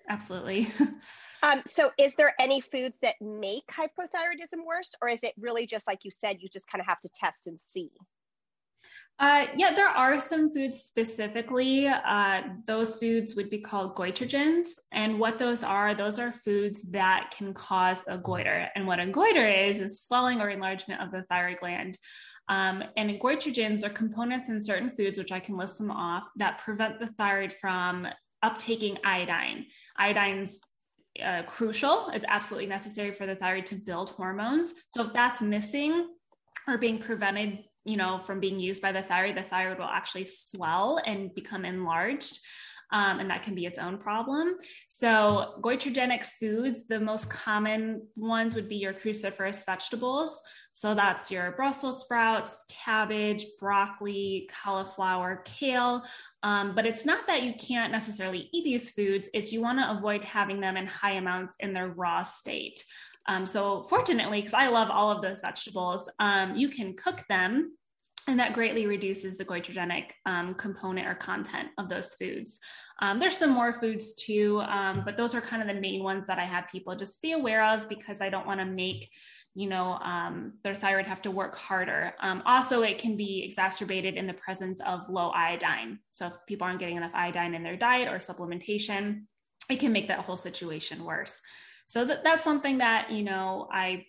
absolutely. 0.10 0.72
um, 1.44 1.62
so, 1.66 1.92
is 1.98 2.16
there 2.16 2.34
any 2.40 2.62
foods 2.62 2.98
that 3.02 3.16
make 3.22 3.64
hypothyroidism 3.68 4.66
worse, 4.66 4.94
or 5.02 5.10
is 5.10 5.24
it 5.24 5.34
really 5.40 5.68
just 5.68 5.88
like 5.88 6.00
you 6.04 6.12
said, 6.12 6.38
you 6.40 6.50
just 6.50 6.70
kind 6.70 6.82
of 6.82 6.88
have 6.88 7.00
to 7.02 7.10
test 7.16 7.48
and 7.48 7.60
see? 7.60 7.92
Uh, 9.20 9.46
yeah, 9.56 9.74
there 9.74 9.88
are 9.88 10.20
some 10.20 10.52
foods 10.52 10.82
specifically. 10.82 11.88
Uh, 11.88 12.42
those 12.66 12.98
foods 12.98 13.36
would 13.36 13.50
be 13.50 13.60
called 13.60 13.96
goitrogens. 13.96 14.80
And 14.92 15.20
what 15.20 15.38
those 15.38 15.64
are, 15.64 15.96
those 15.96 16.20
are 16.20 16.32
foods 16.32 16.92
that 16.92 17.32
can 17.38 17.54
cause 17.54 18.04
a 18.08 18.18
goiter. 18.18 18.68
And 18.76 18.88
what 18.88 19.00
a 19.00 19.06
goiter 19.06 19.48
is, 19.48 19.80
is 19.80 20.02
swelling 20.02 20.42
or 20.42 20.50
enlargement 20.50 21.02
of 21.02 21.12
the 21.12 21.24
thyroid 21.30 21.60
gland. 21.60 21.98
Um, 22.50 22.84
and 22.98 23.22
goitrogens 23.22 23.86
are 23.86 23.90
components 23.90 24.50
in 24.50 24.60
certain 24.60 24.92
foods, 24.92 25.18
which 25.18 25.32
I 25.32 25.40
can 25.40 25.58
list 25.58 25.78
them 25.78 25.92
off, 25.92 26.28
that 26.38 26.58
prevent 26.58 27.00
the 27.00 27.08
thyroid 27.18 27.54
from 27.54 28.08
uptaking 28.44 28.98
iodine. 29.06 29.68
Iodine's 29.98 30.60
uh, 31.24 31.44
crucial, 31.44 32.10
it's 32.14 32.26
absolutely 32.28 32.68
necessary 32.68 33.14
for 33.14 33.26
the 33.26 33.36
thyroid 33.36 33.68
to 33.68 33.76
build 33.76 34.10
hormones. 34.10 34.74
So 34.88 35.04
if 35.04 35.14
that's 35.14 35.42
missing, 35.42 36.10
or 36.68 36.78
being 36.78 36.98
prevented 36.98 37.60
you 37.86 37.98
know, 37.98 38.22
from 38.26 38.40
being 38.40 38.60
used 38.60 38.82
by 38.82 38.92
the 38.92 39.04
thyroid, 39.04 39.36
the 39.36 39.44
thyroid 39.44 39.80
will 39.80 39.86
actually 39.86 40.26
swell 40.26 41.02
and 41.06 41.34
become 41.34 41.66
enlarged. 41.66 42.40
Um, 42.92 43.20
and 43.20 43.30
that 43.32 43.42
can 43.42 43.56
be 43.56 43.66
its 43.66 43.80
own 43.80 43.98
problem. 43.98 44.58
So, 44.88 45.56
goitrogenic 45.62 46.26
foods, 46.26 46.86
the 46.86 47.00
most 47.00 47.28
common 47.28 48.06
ones 48.16 48.54
would 48.54 48.70
be 48.70 48.76
your 48.76 48.94
cruciferous 48.94 49.66
vegetables. 49.66 50.40
So, 50.74 50.94
that's 50.94 51.32
your 51.32 51.54
Brussels 51.54 52.02
sprouts, 52.02 52.66
cabbage, 52.70 53.46
broccoli, 53.60 54.48
cauliflower, 54.64 55.42
kale. 55.44 56.04
Um, 56.44 56.76
but 56.76 56.86
it's 56.86 57.04
not 57.04 57.26
that 57.26 57.42
you 57.42 57.56
can't 57.56 57.92
necessarily 57.92 58.48
eat 58.54 58.64
these 58.64 58.92
foods, 58.92 59.28
it's 59.34 59.52
you 59.52 59.62
want 59.62 59.80
to 59.80 59.98
avoid 59.98 60.24
having 60.24 60.60
them 60.60 60.78
in 60.78 60.86
high 60.86 61.14
amounts 61.14 61.56
in 61.62 61.74
their 61.74 61.88
raw 61.88 62.22
state. 62.22 62.84
Um, 63.28 63.46
so 63.46 63.86
fortunately, 63.90 64.42
because 64.42 64.54
I 64.54 64.68
love 64.68 64.90
all 64.90 65.12
of 65.12 65.22
those 65.22 65.42
vegetables, 65.42 66.10
um, 66.20 66.56
you 66.56 66.70
can 66.70 66.96
cook 66.96 67.24
them 67.30 67.78
and 68.28 68.40
that 68.40 68.54
greatly 68.54 68.86
reduces 68.86 69.38
the 69.38 69.44
goitrogenic 69.44 70.06
um, 70.26 70.54
component 70.54 71.08
or 71.08 71.16
content 71.16 71.70
of 71.78 71.90
those 71.90 72.14
foods. 72.14 72.60
Um, 73.02 73.20
there's 73.20 73.38
some 73.38 73.50
more 73.50 73.74
foods 73.74 74.14
too, 74.16 74.62
um, 74.62 75.02
but 75.04 75.18
those 75.18 75.36
are 75.36 75.42
kind 75.42 75.62
of 75.62 75.68
the 75.68 75.82
main 75.82 76.04
ones 76.04 76.26
that 76.28 76.40
I 76.40 76.46
have 76.46 76.70
people 76.72 76.96
just 76.96 77.22
be 77.22 77.34
aware 77.34 77.66
of 77.66 77.90
because 77.90 78.22
I 78.22 78.30
don't 78.30 78.48
want 78.48 78.60
to 78.60 78.66
make 78.66 79.10
you 79.56 79.70
know 79.70 80.00
um, 80.04 80.54
their 80.64 80.74
thyroid 80.74 81.06
have 81.06 81.22
to 81.24 81.32
work 81.32 81.56
harder. 81.56 82.14
Um, 82.22 82.42
also, 82.46 82.82
it 82.82 82.98
can 82.98 83.18
be 83.18 83.44
exacerbated 83.44 84.16
in 84.16 84.26
the 84.26 84.34
presence 84.34 84.80
of 84.82 85.10
low 85.10 85.30
iodine. 85.30 86.00
So 86.12 86.28
if 86.28 86.34
people 86.48 86.66
aren't 86.66 86.80
getting 86.80 86.98
enough 86.98 87.14
iodine 87.14 87.54
in 87.54 87.62
their 87.62 87.78
diet 87.78 88.08
or 88.08 88.18
supplementation, 88.18 89.26
it 89.70 89.80
can 89.80 89.92
make 89.92 90.08
that 90.08 90.20
whole 90.20 90.38
situation 90.38 91.04
worse 91.04 91.40
so 91.88 92.06
that, 92.06 92.24
that's 92.24 92.44
something 92.44 92.78
that 92.80 93.12
you 93.12 93.24
know 93.24 93.68
i 93.72 94.06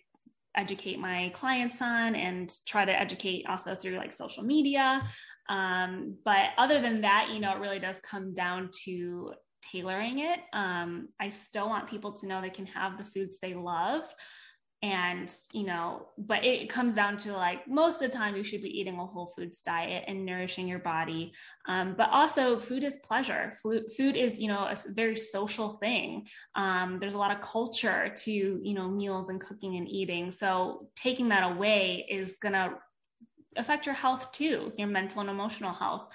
educate 0.55 0.99
my 0.99 1.31
clients 1.35 1.81
on 1.81 2.15
and 2.15 2.51
try 2.65 2.85
to 2.85 2.99
educate 2.99 3.45
also 3.47 3.75
through 3.75 3.97
like 3.97 4.11
social 4.11 4.43
media. 4.43 5.03
Um, 5.49 6.17
but 6.25 6.49
other 6.57 6.81
than 6.81 7.01
that 7.01 7.29
you 7.31 7.39
know 7.39 7.51
it 7.51 7.59
really 7.59 7.79
does 7.79 7.99
come 8.01 8.33
down 8.33 8.69
to 8.85 9.33
tailoring 9.71 10.19
it. 10.19 10.39
Um, 10.53 11.09
i 11.19 11.29
still 11.29 11.67
want 11.67 11.89
people 11.89 12.13
to 12.13 12.27
know 12.27 12.41
they 12.41 12.49
can 12.49 12.65
have 12.67 12.97
the 12.97 13.05
foods 13.05 13.39
they 13.39 13.53
love 13.53 14.03
and 14.81 15.31
you 15.53 15.65
know 15.65 16.07
but 16.17 16.43
it 16.43 16.69
comes 16.69 16.95
down 16.95 17.17
to 17.17 17.31
like 17.33 17.67
most 17.67 18.01
of 18.01 18.11
the 18.11 18.17
time 18.17 18.35
you 18.35 18.43
should 18.43 18.61
be 18.61 18.79
eating 18.79 18.99
a 18.99 19.05
whole 19.05 19.33
foods 19.35 19.61
diet 19.61 20.03
and 20.07 20.25
nourishing 20.25 20.67
your 20.67 20.79
body. 20.79 21.33
Um, 21.67 21.95
but 21.97 22.09
also 22.11 22.59
food 22.59 22.83
is 22.83 22.97
pleasure. 23.03 23.57
Food 23.63 24.15
is 24.15 24.39
you 24.39 24.47
know 24.47 24.65
a 24.65 24.75
very 24.89 25.15
social 25.15 25.69
thing. 25.69 26.27
Um, 26.55 26.99
there's 26.99 27.13
a 27.13 27.17
lot 27.17 27.35
of 27.35 27.41
culture 27.41 28.13
to 28.23 28.31
you 28.31 28.73
know 28.73 28.89
meals 28.89 29.29
and 29.29 29.41
cooking 29.41 29.77
and 29.77 29.87
eating. 29.87 30.29
So 30.29 30.89
taking 30.95 31.29
that 31.29 31.51
away 31.51 32.05
is 32.09 32.37
going 32.37 32.53
to 32.53 32.73
affect 33.57 33.85
your 33.85 33.95
health 33.95 34.31
too 34.33 34.73
your 34.77 34.87
mental 34.87 35.21
and 35.21 35.29
emotional 35.29 35.73
health. 35.73 36.09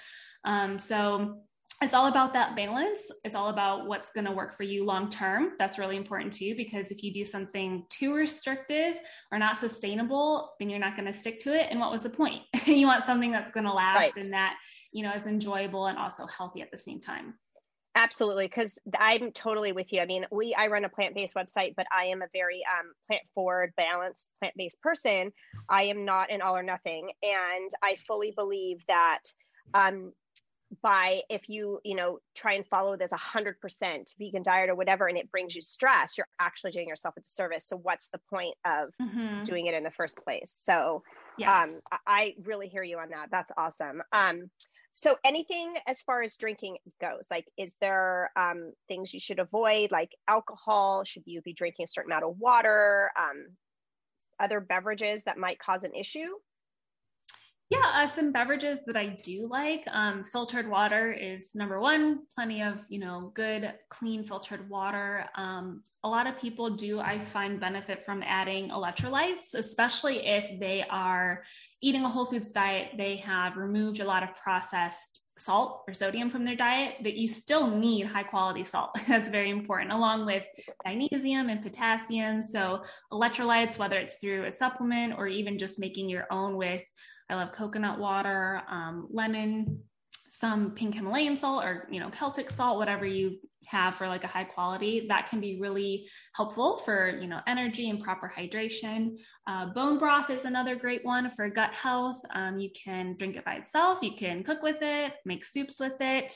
Um, 0.45 0.77
so 0.79 1.41
it's 1.81 1.93
all 1.95 2.07
about 2.07 2.33
that 2.33 2.55
balance. 2.55 3.11
It's 3.23 3.33
all 3.33 3.49
about 3.49 3.87
what's 3.87 4.11
going 4.11 4.25
to 4.25 4.31
work 4.31 4.55
for 4.55 4.63
you 4.63 4.85
long 4.85 5.09
term. 5.09 5.53
That's 5.57 5.79
really 5.79 5.97
important 5.97 6.33
too, 6.33 6.55
because 6.55 6.91
if 6.91 7.03
you 7.03 7.11
do 7.11 7.25
something 7.25 7.85
too 7.89 8.13
restrictive 8.13 8.95
or 9.31 9.39
not 9.39 9.57
sustainable, 9.57 10.53
then 10.59 10.69
you're 10.69 10.79
not 10.79 10.95
going 10.95 11.11
to 11.11 11.13
stick 11.13 11.39
to 11.41 11.53
it. 11.53 11.67
And 11.71 11.79
what 11.79 11.91
was 11.91 12.03
the 12.03 12.09
point? 12.09 12.43
you 12.65 12.85
want 12.85 13.05
something 13.05 13.31
that's 13.31 13.51
going 13.51 13.65
to 13.65 13.73
last 13.73 13.97
right. 13.97 14.17
and 14.17 14.31
that, 14.31 14.55
you 14.91 15.03
know, 15.03 15.11
is 15.13 15.25
enjoyable 15.25 15.87
and 15.87 15.97
also 15.97 16.27
healthy 16.27 16.61
at 16.61 16.71
the 16.71 16.77
same 16.77 17.01
time. 17.01 17.33
Absolutely, 17.95 18.45
because 18.45 18.79
I'm 18.97 19.31
totally 19.33 19.73
with 19.73 19.91
you. 19.91 19.99
I 19.99 20.05
mean, 20.05 20.25
we 20.31 20.55
I 20.57 20.67
run 20.67 20.85
a 20.85 20.89
plant-based 20.89 21.35
website, 21.35 21.73
but 21.75 21.87
I 21.91 22.05
am 22.05 22.21
a 22.21 22.27
very 22.31 22.61
um, 22.79 22.93
plant-forward, 23.07 23.73
balanced, 23.75 24.29
plant-based 24.39 24.81
person. 24.81 25.33
I 25.67 25.83
am 25.83 26.05
not 26.05 26.31
an 26.31 26.41
all 26.41 26.55
or 26.55 26.63
nothing, 26.63 27.11
and 27.21 27.69
I 27.83 27.97
fully 28.07 28.31
believe 28.31 28.77
that 28.87 29.23
um, 29.73 30.13
by 30.81 31.21
if 31.29 31.49
you 31.49 31.79
you 31.83 31.95
know 31.95 32.19
try 32.35 32.53
and 32.53 32.65
follow 32.67 32.95
this 32.95 33.11
100% 33.11 33.55
vegan 34.17 34.43
diet 34.43 34.69
or 34.69 34.75
whatever 34.75 35.07
and 35.07 35.17
it 35.17 35.29
brings 35.31 35.55
you 35.55 35.61
stress 35.61 36.17
you're 36.17 36.27
actually 36.39 36.71
doing 36.71 36.87
yourself 36.87 37.15
a 37.17 37.21
disservice. 37.21 37.67
So 37.67 37.77
what's 37.77 38.09
the 38.09 38.19
point 38.29 38.55
of 38.65 38.89
mm-hmm. 39.01 39.43
doing 39.43 39.67
it 39.67 39.73
in 39.73 39.83
the 39.83 39.91
first 39.91 40.23
place? 40.23 40.55
So 40.59 41.03
yes. 41.37 41.73
um, 41.73 41.79
i 42.07 42.35
really 42.43 42.67
hear 42.67 42.83
you 42.83 42.99
on 42.99 43.09
that. 43.09 43.27
That's 43.31 43.51
awesome. 43.57 44.01
Um, 44.13 44.49
so 44.93 45.15
anything 45.23 45.73
as 45.87 46.01
far 46.01 46.21
as 46.21 46.35
drinking 46.35 46.77
goes 46.99 47.27
like 47.31 47.45
is 47.57 47.75
there 47.81 48.31
um, 48.35 48.73
things 48.87 49.13
you 49.13 49.19
should 49.19 49.39
avoid 49.39 49.91
like 49.91 50.11
alcohol? 50.27 51.03
Should 51.03 51.23
you 51.25 51.41
be 51.41 51.53
drinking 51.53 51.85
a 51.85 51.87
certain 51.87 52.11
amount 52.11 52.25
of 52.25 52.37
water? 52.37 53.11
Um, 53.17 53.47
other 54.39 54.59
beverages 54.59 55.23
that 55.23 55.37
might 55.37 55.59
cause 55.59 55.83
an 55.83 55.93
issue 55.93 56.29
Yeah, 57.71 58.03
uh, 58.03 58.05
some 58.05 58.33
beverages 58.33 58.81
that 58.85 58.97
I 58.97 59.17
do 59.23 59.47
like. 59.49 59.85
Um, 59.93 60.25
filtered 60.25 60.69
water 60.69 61.13
is 61.13 61.51
number 61.55 61.79
one. 61.79 62.19
Plenty 62.35 62.61
of 62.61 62.85
you 62.89 62.99
know 62.99 63.31
good, 63.33 63.73
clean 63.89 64.25
filtered 64.25 64.69
water. 64.69 65.25
Um, 65.37 65.81
a 66.03 66.09
lot 66.09 66.27
of 66.27 66.37
people 66.37 66.71
do. 66.71 66.99
I 66.99 67.21
find 67.21 67.61
benefit 67.61 68.05
from 68.05 68.23
adding 68.23 68.71
electrolytes, 68.71 69.55
especially 69.55 70.27
if 70.27 70.59
they 70.59 70.83
are 70.89 71.43
eating 71.81 72.03
a 72.03 72.09
whole 72.09 72.25
foods 72.25 72.51
diet. 72.51 72.89
They 72.97 73.15
have 73.17 73.55
removed 73.55 74.01
a 74.01 74.05
lot 74.05 74.23
of 74.23 74.35
processed 74.35 75.21
salt 75.39 75.83
or 75.87 75.93
sodium 75.93 76.29
from 76.29 76.43
their 76.43 76.57
diet. 76.57 76.95
That 77.03 77.15
you 77.15 77.29
still 77.29 77.67
need 77.67 78.05
high 78.05 78.23
quality 78.23 78.65
salt. 78.65 78.89
That's 79.07 79.29
very 79.29 79.49
important, 79.49 79.93
along 79.93 80.25
with 80.25 80.43
magnesium 80.83 81.47
and 81.47 81.63
potassium. 81.63 82.41
So 82.41 82.83
electrolytes, 83.13 83.77
whether 83.77 83.97
it's 83.97 84.15
through 84.15 84.43
a 84.43 84.51
supplement 84.51 85.13
or 85.17 85.27
even 85.27 85.57
just 85.57 85.79
making 85.79 86.09
your 86.09 86.27
own 86.31 86.57
with 86.57 86.81
I 87.31 87.35
love 87.35 87.51
coconut 87.51 87.99
water, 87.99 88.61
um, 88.69 89.07
lemon, 89.09 89.83
some 90.29 90.71
pink 90.71 90.95
Himalayan 90.95 91.35
salt 91.35 91.63
or, 91.63 91.87
you 91.89 91.99
know, 91.99 92.09
Celtic 92.09 92.49
salt, 92.49 92.77
whatever 92.77 93.05
you 93.05 93.37
have 93.67 93.95
for 93.95 94.07
like 94.07 94.23
a 94.23 94.27
high 94.27 94.43
quality. 94.43 95.05
That 95.07 95.29
can 95.29 95.39
be 95.39 95.59
really 95.59 96.07
helpful 96.35 96.77
for 96.77 97.09
you 97.09 97.27
know 97.27 97.39
energy 97.47 97.89
and 97.89 98.01
proper 98.01 98.31
hydration. 98.35 99.17
Uh, 99.47 99.67
bone 99.67 99.97
broth 99.97 100.29
is 100.29 100.45
another 100.45 100.75
great 100.75 101.05
one 101.05 101.29
for 101.29 101.49
gut 101.49 101.73
health. 101.73 102.19
Um, 102.33 102.59
you 102.59 102.69
can 102.71 103.15
drink 103.17 103.35
it 103.35 103.45
by 103.45 103.55
itself. 103.55 103.99
You 104.01 104.13
can 104.13 104.43
cook 104.43 104.61
with 104.61 104.81
it 104.81 105.13
make 105.25 105.43
soups 105.43 105.79
with 105.79 105.95
it. 105.99 106.33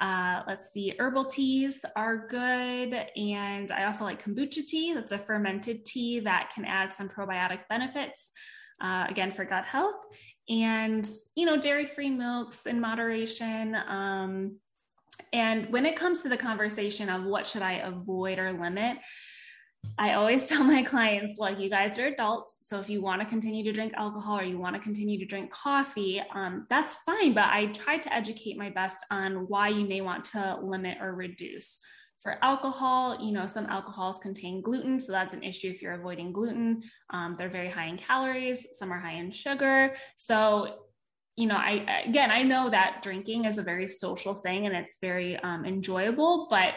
Uh, 0.00 0.42
let's 0.48 0.72
see 0.72 0.94
herbal 0.98 1.26
teas 1.26 1.84
are 1.94 2.26
good. 2.26 2.94
And 3.16 3.70
i 3.70 3.84
also 3.84 4.04
like 4.04 4.22
kombucha 4.22 4.66
tea. 4.66 4.92
That's 4.92 5.12
a 5.12 5.18
fermented 5.18 5.84
tea 5.84 6.20
that 6.20 6.50
can 6.54 6.64
add 6.64 6.92
some 6.92 7.08
probiotic 7.08 7.60
benefits 7.68 8.32
uh, 8.80 9.06
again 9.08 9.30
for 9.30 9.44
gut 9.44 9.64
health 9.64 9.94
and 10.48 11.08
you 11.34 11.46
know 11.46 11.58
dairy 11.58 11.86
free 11.86 12.10
milks 12.10 12.66
in 12.66 12.80
moderation 12.80 13.76
um, 13.88 14.56
and 15.32 15.72
when 15.72 15.86
it 15.86 15.96
comes 15.96 16.22
to 16.22 16.28
the 16.28 16.36
conversation 16.36 17.08
of 17.08 17.24
what 17.24 17.46
should 17.46 17.62
i 17.62 17.74
avoid 17.74 18.38
or 18.38 18.52
limit 18.52 18.98
I 19.98 20.14
always 20.14 20.48
tell 20.48 20.64
my 20.64 20.82
clients, 20.82 21.34
look, 21.38 21.58
you 21.58 21.70
guys 21.70 21.98
are 21.98 22.06
adults. 22.06 22.58
So 22.62 22.80
if 22.80 22.88
you 22.88 23.02
want 23.02 23.22
to 23.22 23.26
continue 23.26 23.64
to 23.64 23.72
drink 23.72 23.92
alcohol 23.96 24.38
or 24.38 24.44
you 24.44 24.58
want 24.58 24.76
to 24.76 24.82
continue 24.82 25.18
to 25.18 25.24
drink 25.24 25.50
coffee, 25.50 26.22
um, 26.34 26.66
that's 26.70 26.96
fine. 27.06 27.34
But 27.34 27.44
I 27.44 27.66
try 27.66 27.98
to 27.98 28.12
educate 28.12 28.56
my 28.56 28.70
best 28.70 29.04
on 29.10 29.46
why 29.48 29.68
you 29.68 29.86
may 29.86 30.00
want 30.00 30.24
to 30.26 30.58
limit 30.62 30.98
or 31.00 31.14
reduce. 31.14 31.80
For 32.24 32.42
alcohol, 32.42 33.18
you 33.22 33.32
know, 33.32 33.46
some 33.46 33.66
alcohols 33.66 34.18
contain 34.18 34.62
gluten, 34.62 34.98
so 34.98 35.12
that's 35.12 35.34
an 35.34 35.42
issue 35.42 35.68
if 35.68 35.82
you're 35.82 35.92
avoiding 35.92 36.32
gluten. 36.32 36.82
Um, 37.10 37.36
they're 37.38 37.50
very 37.50 37.68
high 37.68 37.84
in 37.84 37.98
calories, 37.98 38.66
some 38.78 38.90
are 38.90 38.98
high 38.98 39.16
in 39.16 39.30
sugar. 39.30 39.94
So, 40.16 40.78
you 41.36 41.46
know, 41.46 41.56
I 41.56 42.02
again, 42.06 42.30
I 42.30 42.42
know 42.42 42.70
that 42.70 43.02
drinking 43.02 43.44
is 43.44 43.58
a 43.58 43.62
very 43.62 43.86
social 43.86 44.34
thing 44.34 44.64
and 44.64 44.74
it's 44.74 44.96
very 45.02 45.36
um, 45.40 45.66
enjoyable, 45.66 46.46
but 46.48 46.72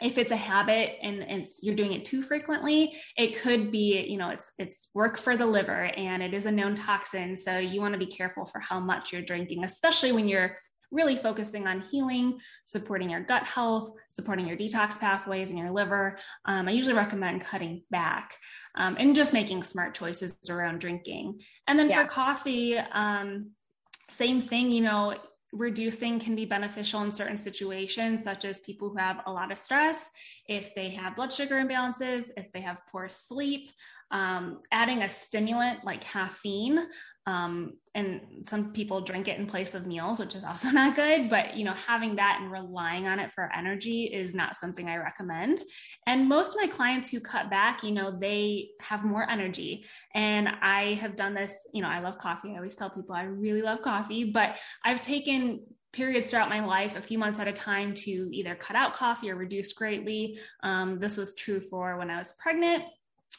if 0.00 0.16
it's 0.16 0.32
a 0.32 0.36
habit 0.36 0.96
and 1.02 1.22
it's 1.28 1.62
you're 1.62 1.74
doing 1.74 1.92
it 1.92 2.04
too 2.04 2.22
frequently 2.22 2.94
it 3.16 3.38
could 3.40 3.70
be 3.70 4.00
you 4.08 4.16
know 4.16 4.30
it's 4.30 4.52
it's 4.58 4.88
work 4.94 5.18
for 5.18 5.36
the 5.36 5.44
liver 5.44 5.84
and 5.96 6.22
it 6.22 6.32
is 6.32 6.46
a 6.46 6.50
known 6.50 6.74
toxin 6.74 7.36
so 7.36 7.58
you 7.58 7.80
want 7.80 7.92
to 7.92 7.98
be 7.98 8.06
careful 8.06 8.46
for 8.46 8.60
how 8.60 8.80
much 8.80 9.12
you're 9.12 9.22
drinking 9.22 9.64
especially 9.64 10.12
when 10.12 10.26
you're 10.26 10.56
really 10.90 11.16
focusing 11.16 11.66
on 11.66 11.80
healing, 11.80 12.40
supporting 12.64 13.10
your 13.10 13.20
gut 13.20 13.44
health, 13.44 13.92
supporting 14.08 14.46
your 14.46 14.56
detox 14.56 14.98
pathways 14.98 15.50
in 15.50 15.56
your 15.56 15.70
liver. 15.70 16.18
Um, 16.44 16.68
I 16.68 16.72
usually 16.72 16.96
recommend 16.96 17.42
cutting 17.42 17.82
back 17.90 18.36
um, 18.74 18.96
and 18.98 19.14
just 19.14 19.32
making 19.32 19.62
smart 19.62 19.94
choices 19.94 20.36
around 20.48 20.80
drinking. 20.80 21.40
And 21.66 21.78
then 21.78 21.88
yeah. 21.88 22.02
for 22.02 22.08
coffee, 22.08 22.76
um, 22.76 23.50
same 24.08 24.40
thing, 24.40 24.70
you 24.70 24.82
know, 24.82 25.14
reducing 25.52 26.20
can 26.20 26.36
be 26.36 26.44
beneficial 26.44 27.02
in 27.02 27.12
certain 27.12 27.36
situations, 27.36 28.22
such 28.22 28.44
as 28.44 28.60
people 28.60 28.88
who 28.88 28.96
have 28.96 29.22
a 29.26 29.32
lot 29.32 29.50
of 29.50 29.58
stress, 29.58 30.10
if 30.48 30.74
they 30.74 30.88
have 30.90 31.16
blood 31.16 31.32
sugar 31.32 31.56
imbalances, 31.56 32.30
if 32.36 32.52
they 32.52 32.60
have 32.60 32.82
poor 32.90 33.08
sleep. 33.08 33.70
Um, 34.10 34.60
adding 34.72 35.02
a 35.02 35.08
stimulant 35.08 35.84
like 35.84 36.00
caffeine 36.00 36.84
um, 37.26 37.74
and 37.94 38.20
some 38.44 38.72
people 38.72 39.00
drink 39.00 39.28
it 39.28 39.38
in 39.38 39.46
place 39.46 39.74
of 39.74 39.86
meals 39.86 40.18
which 40.18 40.34
is 40.34 40.42
also 40.42 40.68
not 40.72 40.96
good 40.96 41.30
but 41.30 41.56
you 41.56 41.64
know 41.64 41.74
having 41.86 42.16
that 42.16 42.38
and 42.40 42.50
relying 42.50 43.06
on 43.06 43.18
it 43.20 43.32
for 43.32 43.50
energy 43.56 44.04
is 44.04 44.34
not 44.34 44.56
something 44.56 44.88
i 44.88 44.96
recommend. 44.96 45.58
And 46.06 46.28
most 46.28 46.54
of 46.54 46.60
my 46.60 46.66
clients 46.66 47.10
who 47.10 47.20
cut 47.20 47.50
back 47.50 47.82
you 47.84 47.92
know 47.92 48.16
they 48.18 48.70
have 48.80 49.04
more 49.04 49.28
energy. 49.28 49.84
And 50.14 50.48
i 50.60 50.94
have 50.94 51.14
done 51.16 51.34
this 51.34 51.54
you 51.72 51.82
know 51.82 51.88
i 51.88 52.00
love 52.00 52.18
coffee. 52.18 52.52
I 52.52 52.56
always 52.56 52.76
tell 52.76 52.90
people 52.90 53.14
i 53.14 53.22
really 53.22 53.62
love 53.62 53.82
coffee 53.82 54.24
but 54.24 54.56
i've 54.84 55.00
taken 55.00 55.60
periods 55.92 56.30
throughout 56.30 56.48
my 56.48 56.64
life, 56.64 56.96
a 56.96 57.02
few 57.02 57.18
months 57.18 57.40
at 57.40 57.48
a 57.48 57.52
time, 57.52 57.92
to 57.92 58.28
either 58.32 58.54
cut 58.54 58.76
out 58.76 58.94
coffee 58.94 59.30
or 59.30 59.34
reduce 59.34 59.72
greatly. 59.72 60.38
Um, 60.62 61.00
this 61.00 61.16
was 61.16 61.34
true 61.34 61.60
for 61.60 61.96
when 61.98 62.10
I 62.10 62.18
was 62.18 62.32
pregnant 62.38 62.84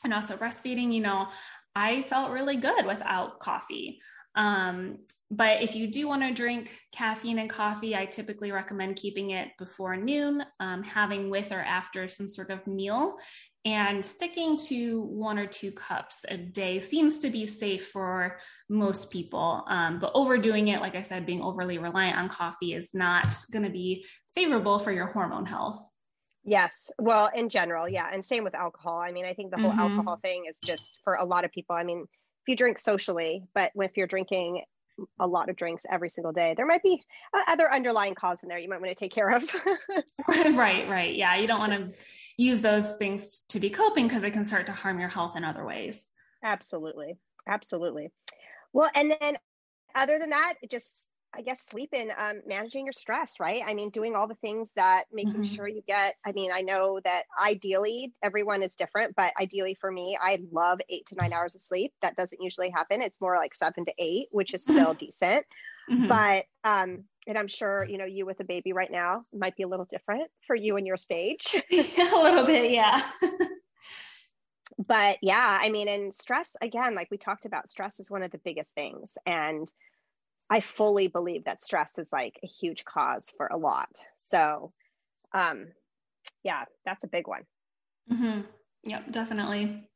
and 0.04 0.14
also 0.14 0.38
breastfeeding. 0.38 0.94
You 0.94 1.02
know, 1.02 1.28
I 1.76 2.04
felt 2.04 2.32
really 2.32 2.58
good 2.58 2.86
without 2.86 3.40
coffee. 3.40 4.00
Um, 4.36 5.00
but 5.30 5.62
if 5.64 5.76
you 5.76 5.88
do 5.88 6.08
want 6.08 6.24
to 6.24 6.34
drink 6.34 6.72
caffeine 6.92 7.40
and 7.40 7.50
coffee, 7.50 7.96
I 7.96 8.06
typically 8.06 8.52
recommend 8.52 8.98
keeping 8.98 9.32
it 9.32 9.50
before 9.58 9.96
noon, 9.96 10.44
um, 10.60 10.84
having 10.84 11.30
with 11.30 11.54
or 11.54 11.62
after 11.62 12.10
some 12.10 12.28
sort 12.28 12.50
of 12.50 12.68
meal, 12.68 13.16
and 13.64 14.04
sticking 14.04 14.58
to 14.58 15.04
one 15.04 15.38
or 15.38 15.46
two 15.46 15.72
cups 15.72 16.26
a 16.28 16.36
day 16.36 16.80
seems 16.80 17.20
to 17.20 17.30
be 17.30 17.46
safe 17.46 17.90
for 17.90 18.40
most 18.70 19.12
people. 19.12 19.64
Um, 19.68 20.00
but 20.00 20.12
overdoing 20.16 20.70
it, 20.70 20.82
like 20.82 20.96
I 20.96 21.04
said, 21.04 21.26
being 21.26 21.42
overly 21.42 21.78
reliant 21.78 22.18
on 22.18 22.28
coffee 22.28 22.74
is 22.74 22.94
not 22.94 23.34
going 23.54 23.64
to 23.64 23.72
be 23.72 24.06
favorable 24.36 24.80
for 24.80 24.92
your 24.92 25.08
hormone 25.08 25.46
health. 25.46 25.82
Yes. 26.44 26.90
Well, 26.98 27.30
in 27.36 27.50
general, 27.50 27.88
yeah. 27.88 28.10
And 28.12 28.24
same 28.24 28.44
with 28.44 28.56
alcohol. 28.56 29.00
I 29.00 29.12
mean, 29.12 29.26
I 29.26 29.34
think 29.34 29.52
the 29.52 29.58
whole 29.58 29.72
mm-hmm. 29.72 29.80
alcohol 29.80 30.18
thing 30.22 30.46
is 30.50 30.58
just 30.64 31.00
for 31.04 31.16
a 31.16 31.26
lot 31.26 31.46
of 31.46 31.52
people. 31.52 31.76
I 31.76 31.84
mean, 31.84 32.02
if 32.02 32.48
you 32.48 32.56
drink 32.56 32.80
socially, 32.80 33.44
but 33.54 33.72
if 33.76 33.96
you're 33.96 34.08
drinking 34.08 34.64
a 35.20 35.28
lot 35.28 35.50
of 35.50 35.56
drinks 35.56 35.86
every 35.90 36.10
single 36.10 36.32
day, 36.32 36.54
there 36.58 36.66
might 36.66 36.82
be 36.82 37.04
other 37.48 37.72
underlying 37.72 38.16
cause 38.16 38.44
in 38.44 38.50
there 38.50 38.58
you 38.58 38.70
might 38.70 38.82
want 38.82 38.90
to 38.90 38.96
take 38.96 39.14
care 39.14 39.30
of. 39.30 39.44
right, 40.28 40.90
right. 40.90 41.16
Yeah. 41.16 41.36
You 41.36 41.48
don't 41.48 41.60
want 41.60 41.74
to 41.74 41.98
use 42.38 42.62
those 42.62 42.94
things 42.94 43.46
to 43.50 43.60
be 43.60 43.70
coping 43.70 44.08
because 44.08 44.24
it 44.24 44.32
can 44.32 44.46
start 44.46 44.66
to 44.66 44.72
harm 44.72 45.00
your 45.00 45.10
health 45.10 45.38
in 45.38 45.44
other 45.44 45.66
ways. 45.66 46.08
Absolutely. 46.44 47.18
Absolutely. 47.48 48.12
Well, 48.74 48.90
and 48.96 49.16
then 49.20 49.38
other 49.94 50.18
than 50.18 50.32
that, 50.32 50.56
it 50.62 50.72
just 50.72 51.08
I 51.34 51.42
guess 51.42 51.62
sleeping, 51.62 52.10
um, 52.18 52.42
managing 52.46 52.86
your 52.86 52.92
stress, 52.92 53.40
right? 53.40 53.62
I 53.66 53.74
mean, 53.74 53.90
doing 53.90 54.16
all 54.16 54.28
the 54.28 54.36
things 54.36 54.72
that 54.76 55.06
making 55.14 55.34
mm-hmm. 55.34 55.44
sure 55.44 55.68
you 55.68 55.82
get. 55.88 56.16
I 56.26 56.34
mean, 56.34 56.52
I 56.52 56.62
know 56.62 57.00
that 57.06 57.24
ideally 57.42 58.14
everyone 58.22 58.64
is 58.64 58.76
different, 58.76 59.16
but 59.16 59.34
ideally 59.40 59.78
for 59.80 59.90
me, 59.90 60.18
I 60.22 60.42
love 60.52 60.80
eight 60.90 61.06
to 61.08 61.16
nine 61.16 61.32
hours 61.32 61.56
of 61.56 61.62
sleep. 61.62 61.94
That 62.02 62.18
doesn't 62.18 62.42
usually 62.42 62.70
happen. 62.70 63.02
It's 63.02 63.22
more 63.22 63.38
like 63.38 63.56
seven 63.56 63.86
to 63.86 63.94
eight, 63.98 64.28
which 64.32 64.54
is 64.54 64.64
still 64.64 64.94
decent. 65.00 65.46
Mm-hmm. 65.90 66.08
But, 66.08 66.46
um, 66.64 67.06
and 67.28 67.38
I'm 67.38 67.48
sure, 67.48 67.86
you 67.86 67.98
know, 67.98 68.06
you 68.06 68.26
with 68.26 68.40
a 68.42 68.46
baby 68.46 68.74
right 68.74 68.92
now 68.92 69.26
might 69.34 69.56
be 69.56 69.64
a 69.64 69.68
little 69.68 69.86
different 69.86 70.30
for 70.48 70.56
you 70.56 70.76
and 70.76 70.86
your 70.86 70.98
stage. 70.98 71.56
a 71.72 71.76
little 72.22 72.46
bit, 72.46 72.72
yeah. 72.72 73.04
but 74.86 75.18
yeah, 75.22 75.60
I 75.62 75.70
mean, 75.70 75.88
and 75.88 76.14
stress, 76.14 76.56
again, 76.62 76.94
like 76.94 77.10
we 77.10 77.18
talked 77.18 77.46
about, 77.46 77.70
stress 77.70 78.00
is 78.00 78.12
one 78.12 78.24
of 78.24 78.32
the 78.32 78.40
biggest 78.40 78.74
things. 78.74 79.18
And, 79.26 79.72
I 80.52 80.60
fully 80.60 81.08
believe 81.08 81.46
that 81.46 81.64
stress 81.64 81.98
is 81.98 82.10
like 82.12 82.38
a 82.44 82.48
huge 82.48 82.84
cause 82.84 83.32
for 83.38 83.48
a 83.48 83.58
lot. 83.58 83.90
So, 84.18 84.74
um, 85.34 85.68
yeah, 86.44 86.66
that's 86.86 87.06
a 87.06 87.08
big 87.08 87.26
one. 87.26 87.44
Mm-hmm. 88.12 88.42
Yep, 88.84 89.12
definitely. 89.14 89.88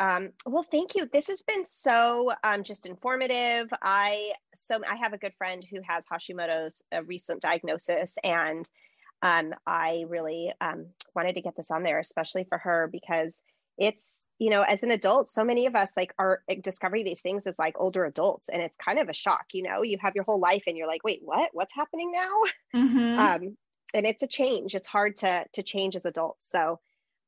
Um, 0.00 0.32
well, 0.44 0.66
thank 0.70 0.94
you. 0.94 1.08
This 1.10 1.28
has 1.28 1.42
been 1.42 1.64
so 1.64 2.32
um, 2.42 2.64
just 2.64 2.84
informative. 2.84 3.68
I 3.80 4.32
so 4.54 4.80
I 4.86 4.96
have 4.96 5.14
a 5.14 5.18
good 5.18 5.32
friend 5.34 5.64
who 5.64 5.80
has 5.88 6.04
Hashimoto's 6.04 6.82
a 6.92 7.02
recent 7.02 7.40
diagnosis, 7.40 8.16
and 8.22 8.68
um, 9.22 9.54
I 9.66 10.04
really 10.08 10.52
um, 10.60 10.88
wanted 11.14 11.36
to 11.36 11.40
get 11.40 11.56
this 11.56 11.70
on 11.70 11.82
there, 11.82 11.98
especially 11.98 12.44
for 12.44 12.58
her 12.58 12.90
because 12.92 13.40
it's 13.78 14.23
you 14.38 14.50
know 14.50 14.62
as 14.62 14.82
an 14.82 14.90
adult 14.90 15.30
so 15.30 15.44
many 15.44 15.66
of 15.66 15.76
us 15.76 15.92
like 15.96 16.12
are 16.18 16.42
discovering 16.62 17.04
these 17.04 17.20
things 17.20 17.46
as 17.46 17.58
like 17.58 17.74
older 17.78 18.04
adults 18.04 18.48
and 18.48 18.60
it's 18.60 18.76
kind 18.76 18.98
of 18.98 19.08
a 19.08 19.12
shock 19.12 19.46
you 19.52 19.62
know? 19.62 19.82
You 19.82 19.98
have 20.00 20.14
your 20.14 20.24
whole 20.24 20.40
life 20.40 20.64
and 20.66 20.76
you're 20.76 20.86
like 20.88 21.04
wait 21.04 21.20
what? 21.22 21.50
What's 21.52 21.74
happening 21.74 22.12
now? 22.12 22.40
Mm-hmm. 22.74 23.18
um 23.18 23.56
and 23.92 24.06
it's 24.06 24.24
a 24.24 24.26
change. 24.26 24.74
It's 24.74 24.88
hard 24.88 25.16
to 25.18 25.44
to 25.52 25.62
change 25.62 25.96
as 25.96 26.04
adults. 26.04 26.50
So 26.50 26.80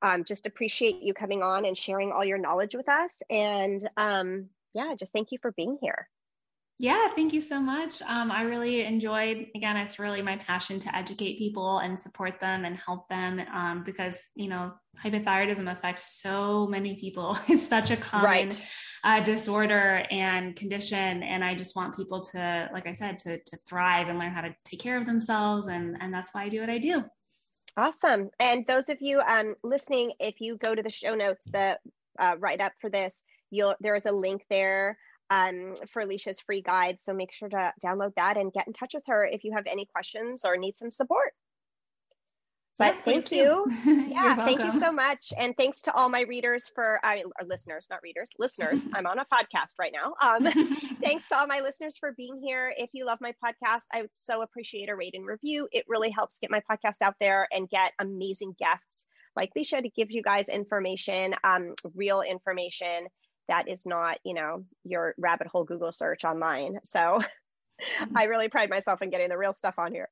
um 0.02 0.24
just 0.24 0.46
appreciate 0.46 1.02
you 1.02 1.14
coming 1.14 1.42
on 1.42 1.64
and 1.64 1.78
sharing 1.78 2.12
all 2.12 2.24
your 2.24 2.38
knowledge 2.38 2.74
with 2.74 2.88
us. 2.88 3.22
And 3.30 3.88
um 3.96 4.46
yeah 4.74 4.94
just 4.98 5.12
thank 5.12 5.32
you 5.32 5.38
for 5.40 5.52
being 5.52 5.78
here 5.80 6.08
Yeah, 6.78 7.08
thank 7.14 7.32
you 7.32 7.40
so 7.40 7.58
much. 7.58 8.02
Um, 8.02 8.30
I 8.30 8.42
really 8.42 8.84
enjoyed, 8.84 9.46
again, 9.54 9.78
it's 9.78 9.98
really 9.98 10.20
my 10.20 10.36
passion 10.36 10.78
to 10.80 10.94
educate 10.94 11.38
people 11.38 11.78
and 11.78 11.98
support 11.98 12.38
them 12.38 12.66
and 12.66 12.76
help 12.76 13.08
them 13.08 13.40
um, 13.54 13.82
because, 13.82 14.18
you 14.34 14.48
know, 14.48 14.74
hypothyroidism 15.02 15.72
affects 15.72 16.20
so 16.20 16.66
many 16.66 16.96
people. 16.96 17.38
It's 17.48 17.66
such 17.66 17.90
a 17.90 17.96
common 17.96 18.26
right. 18.26 18.66
uh, 19.04 19.20
disorder 19.20 20.04
and 20.10 20.54
condition. 20.54 21.22
And 21.22 21.42
I 21.42 21.54
just 21.54 21.76
want 21.76 21.96
people 21.96 22.20
to, 22.32 22.68
like 22.74 22.86
I 22.86 22.92
said, 22.92 23.18
to, 23.20 23.38
to 23.38 23.58
thrive 23.66 24.08
and 24.08 24.18
learn 24.18 24.32
how 24.32 24.42
to 24.42 24.54
take 24.66 24.80
care 24.80 24.98
of 24.98 25.06
themselves. 25.06 25.68
And, 25.68 25.96
and 26.00 26.12
that's 26.12 26.34
why 26.34 26.42
I 26.42 26.50
do 26.50 26.60
what 26.60 26.68
I 26.68 26.76
do. 26.76 27.02
Awesome. 27.78 28.28
And 28.38 28.66
those 28.66 28.90
of 28.90 28.98
you 29.00 29.20
um, 29.20 29.54
listening, 29.62 30.12
if 30.20 30.42
you 30.42 30.58
go 30.58 30.74
to 30.74 30.82
the 30.82 30.90
show 30.90 31.14
notes, 31.14 31.46
the 31.46 31.78
uh, 32.18 32.34
write 32.38 32.60
up 32.60 32.72
for 32.80 32.90
this, 32.90 33.22
you'll 33.50 33.74
there 33.80 33.94
is 33.94 34.06
a 34.06 34.12
link 34.12 34.44
there 34.50 34.98
um, 35.30 35.74
for 35.92 36.02
Alicia's 36.02 36.40
free 36.40 36.62
guide. 36.62 37.00
So 37.00 37.12
make 37.12 37.32
sure 37.32 37.48
to 37.48 37.72
download 37.84 38.14
that 38.16 38.36
and 38.36 38.52
get 38.52 38.66
in 38.66 38.72
touch 38.72 38.94
with 38.94 39.04
her 39.06 39.24
if 39.24 39.44
you 39.44 39.52
have 39.54 39.66
any 39.66 39.86
questions 39.86 40.44
or 40.44 40.56
need 40.56 40.76
some 40.76 40.90
support. 40.90 41.32
But 42.78 42.94
yeah, 42.94 43.02
thank 43.04 43.32
you. 43.32 43.66
you. 43.84 44.06
yeah, 44.08 44.34
thank 44.36 44.62
you 44.62 44.70
so 44.70 44.92
much. 44.92 45.32
And 45.36 45.56
thanks 45.56 45.82
to 45.82 45.94
all 45.94 46.10
my 46.10 46.20
readers 46.22 46.70
for, 46.74 47.00
uh, 47.02 47.16
or 47.40 47.46
listeners, 47.46 47.86
not 47.88 48.00
readers, 48.02 48.28
listeners. 48.38 48.86
I'm 48.94 49.06
on 49.06 49.18
a 49.18 49.24
podcast 49.24 49.78
right 49.78 49.92
now. 49.92 50.14
Um, 50.20 50.44
thanks 51.02 51.26
to 51.28 51.38
all 51.38 51.46
my 51.46 51.60
listeners 51.60 51.96
for 51.98 52.12
being 52.16 52.38
here. 52.44 52.72
If 52.76 52.90
you 52.92 53.06
love 53.06 53.18
my 53.20 53.32
podcast, 53.42 53.84
I 53.92 54.02
would 54.02 54.14
so 54.14 54.42
appreciate 54.42 54.90
a 54.90 54.96
rate 54.96 55.14
and 55.14 55.26
review. 55.26 55.68
It 55.72 55.86
really 55.88 56.10
helps 56.10 56.38
get 56.38 56.50
my 56.50 56.60
podcast 56.70 57.00
out 57.00 57.14
there 57.18 57.48
and 57.50 57.68
get 57.68 57.92
amazing 57.98 58.54
guests 58.58 59.06
like 59.34 59.52
Alicia 59.54 59.82
to 59.82 59.90
give 59.90 60.10
you 60.10 60.22
guys 60.22 60.48
information, 60.48 61.34
um, 61.44 61.74
real 61.94 62.22
information 62.22 63.06
that 63.48 63.68
is 63.68 63.86
not, 63.86 64.18
you 64.24 64.34
know, 64.34 64.64
your 64.84 65.14
rabbit 65.18 65.46
hole 65.46 65.64
Google 65.64 65.92
search 65.92 66.24
online. 66.24 66.78
So 66.84 66.98
mm-hmm. 66.98 68.16
I 68.16 68.24
really 68.24 68.48
pride 68.48 68.70
myself 68.70 69.02
in 69.02 69.10
getting 69.10 69.28
the 69.28 69.38
real 69.38 69.52
stuff 69.52 69.74
on 69.78 69.92
here. 69.92 70.08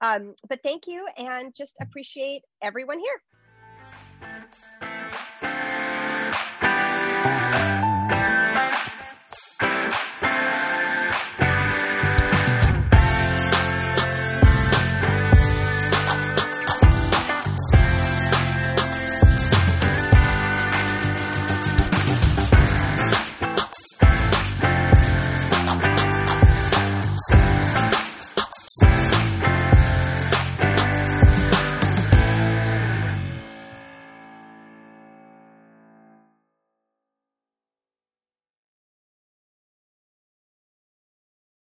Um, 0.00 0.34
but 0.48 0.60
thank 0.62 0.86
you 0.86 1.06
and 1.16 1.54
just 1.54 1.76
appreciate 1.80 2.42
everyone 2.62 2.98
here. 2.98 3.20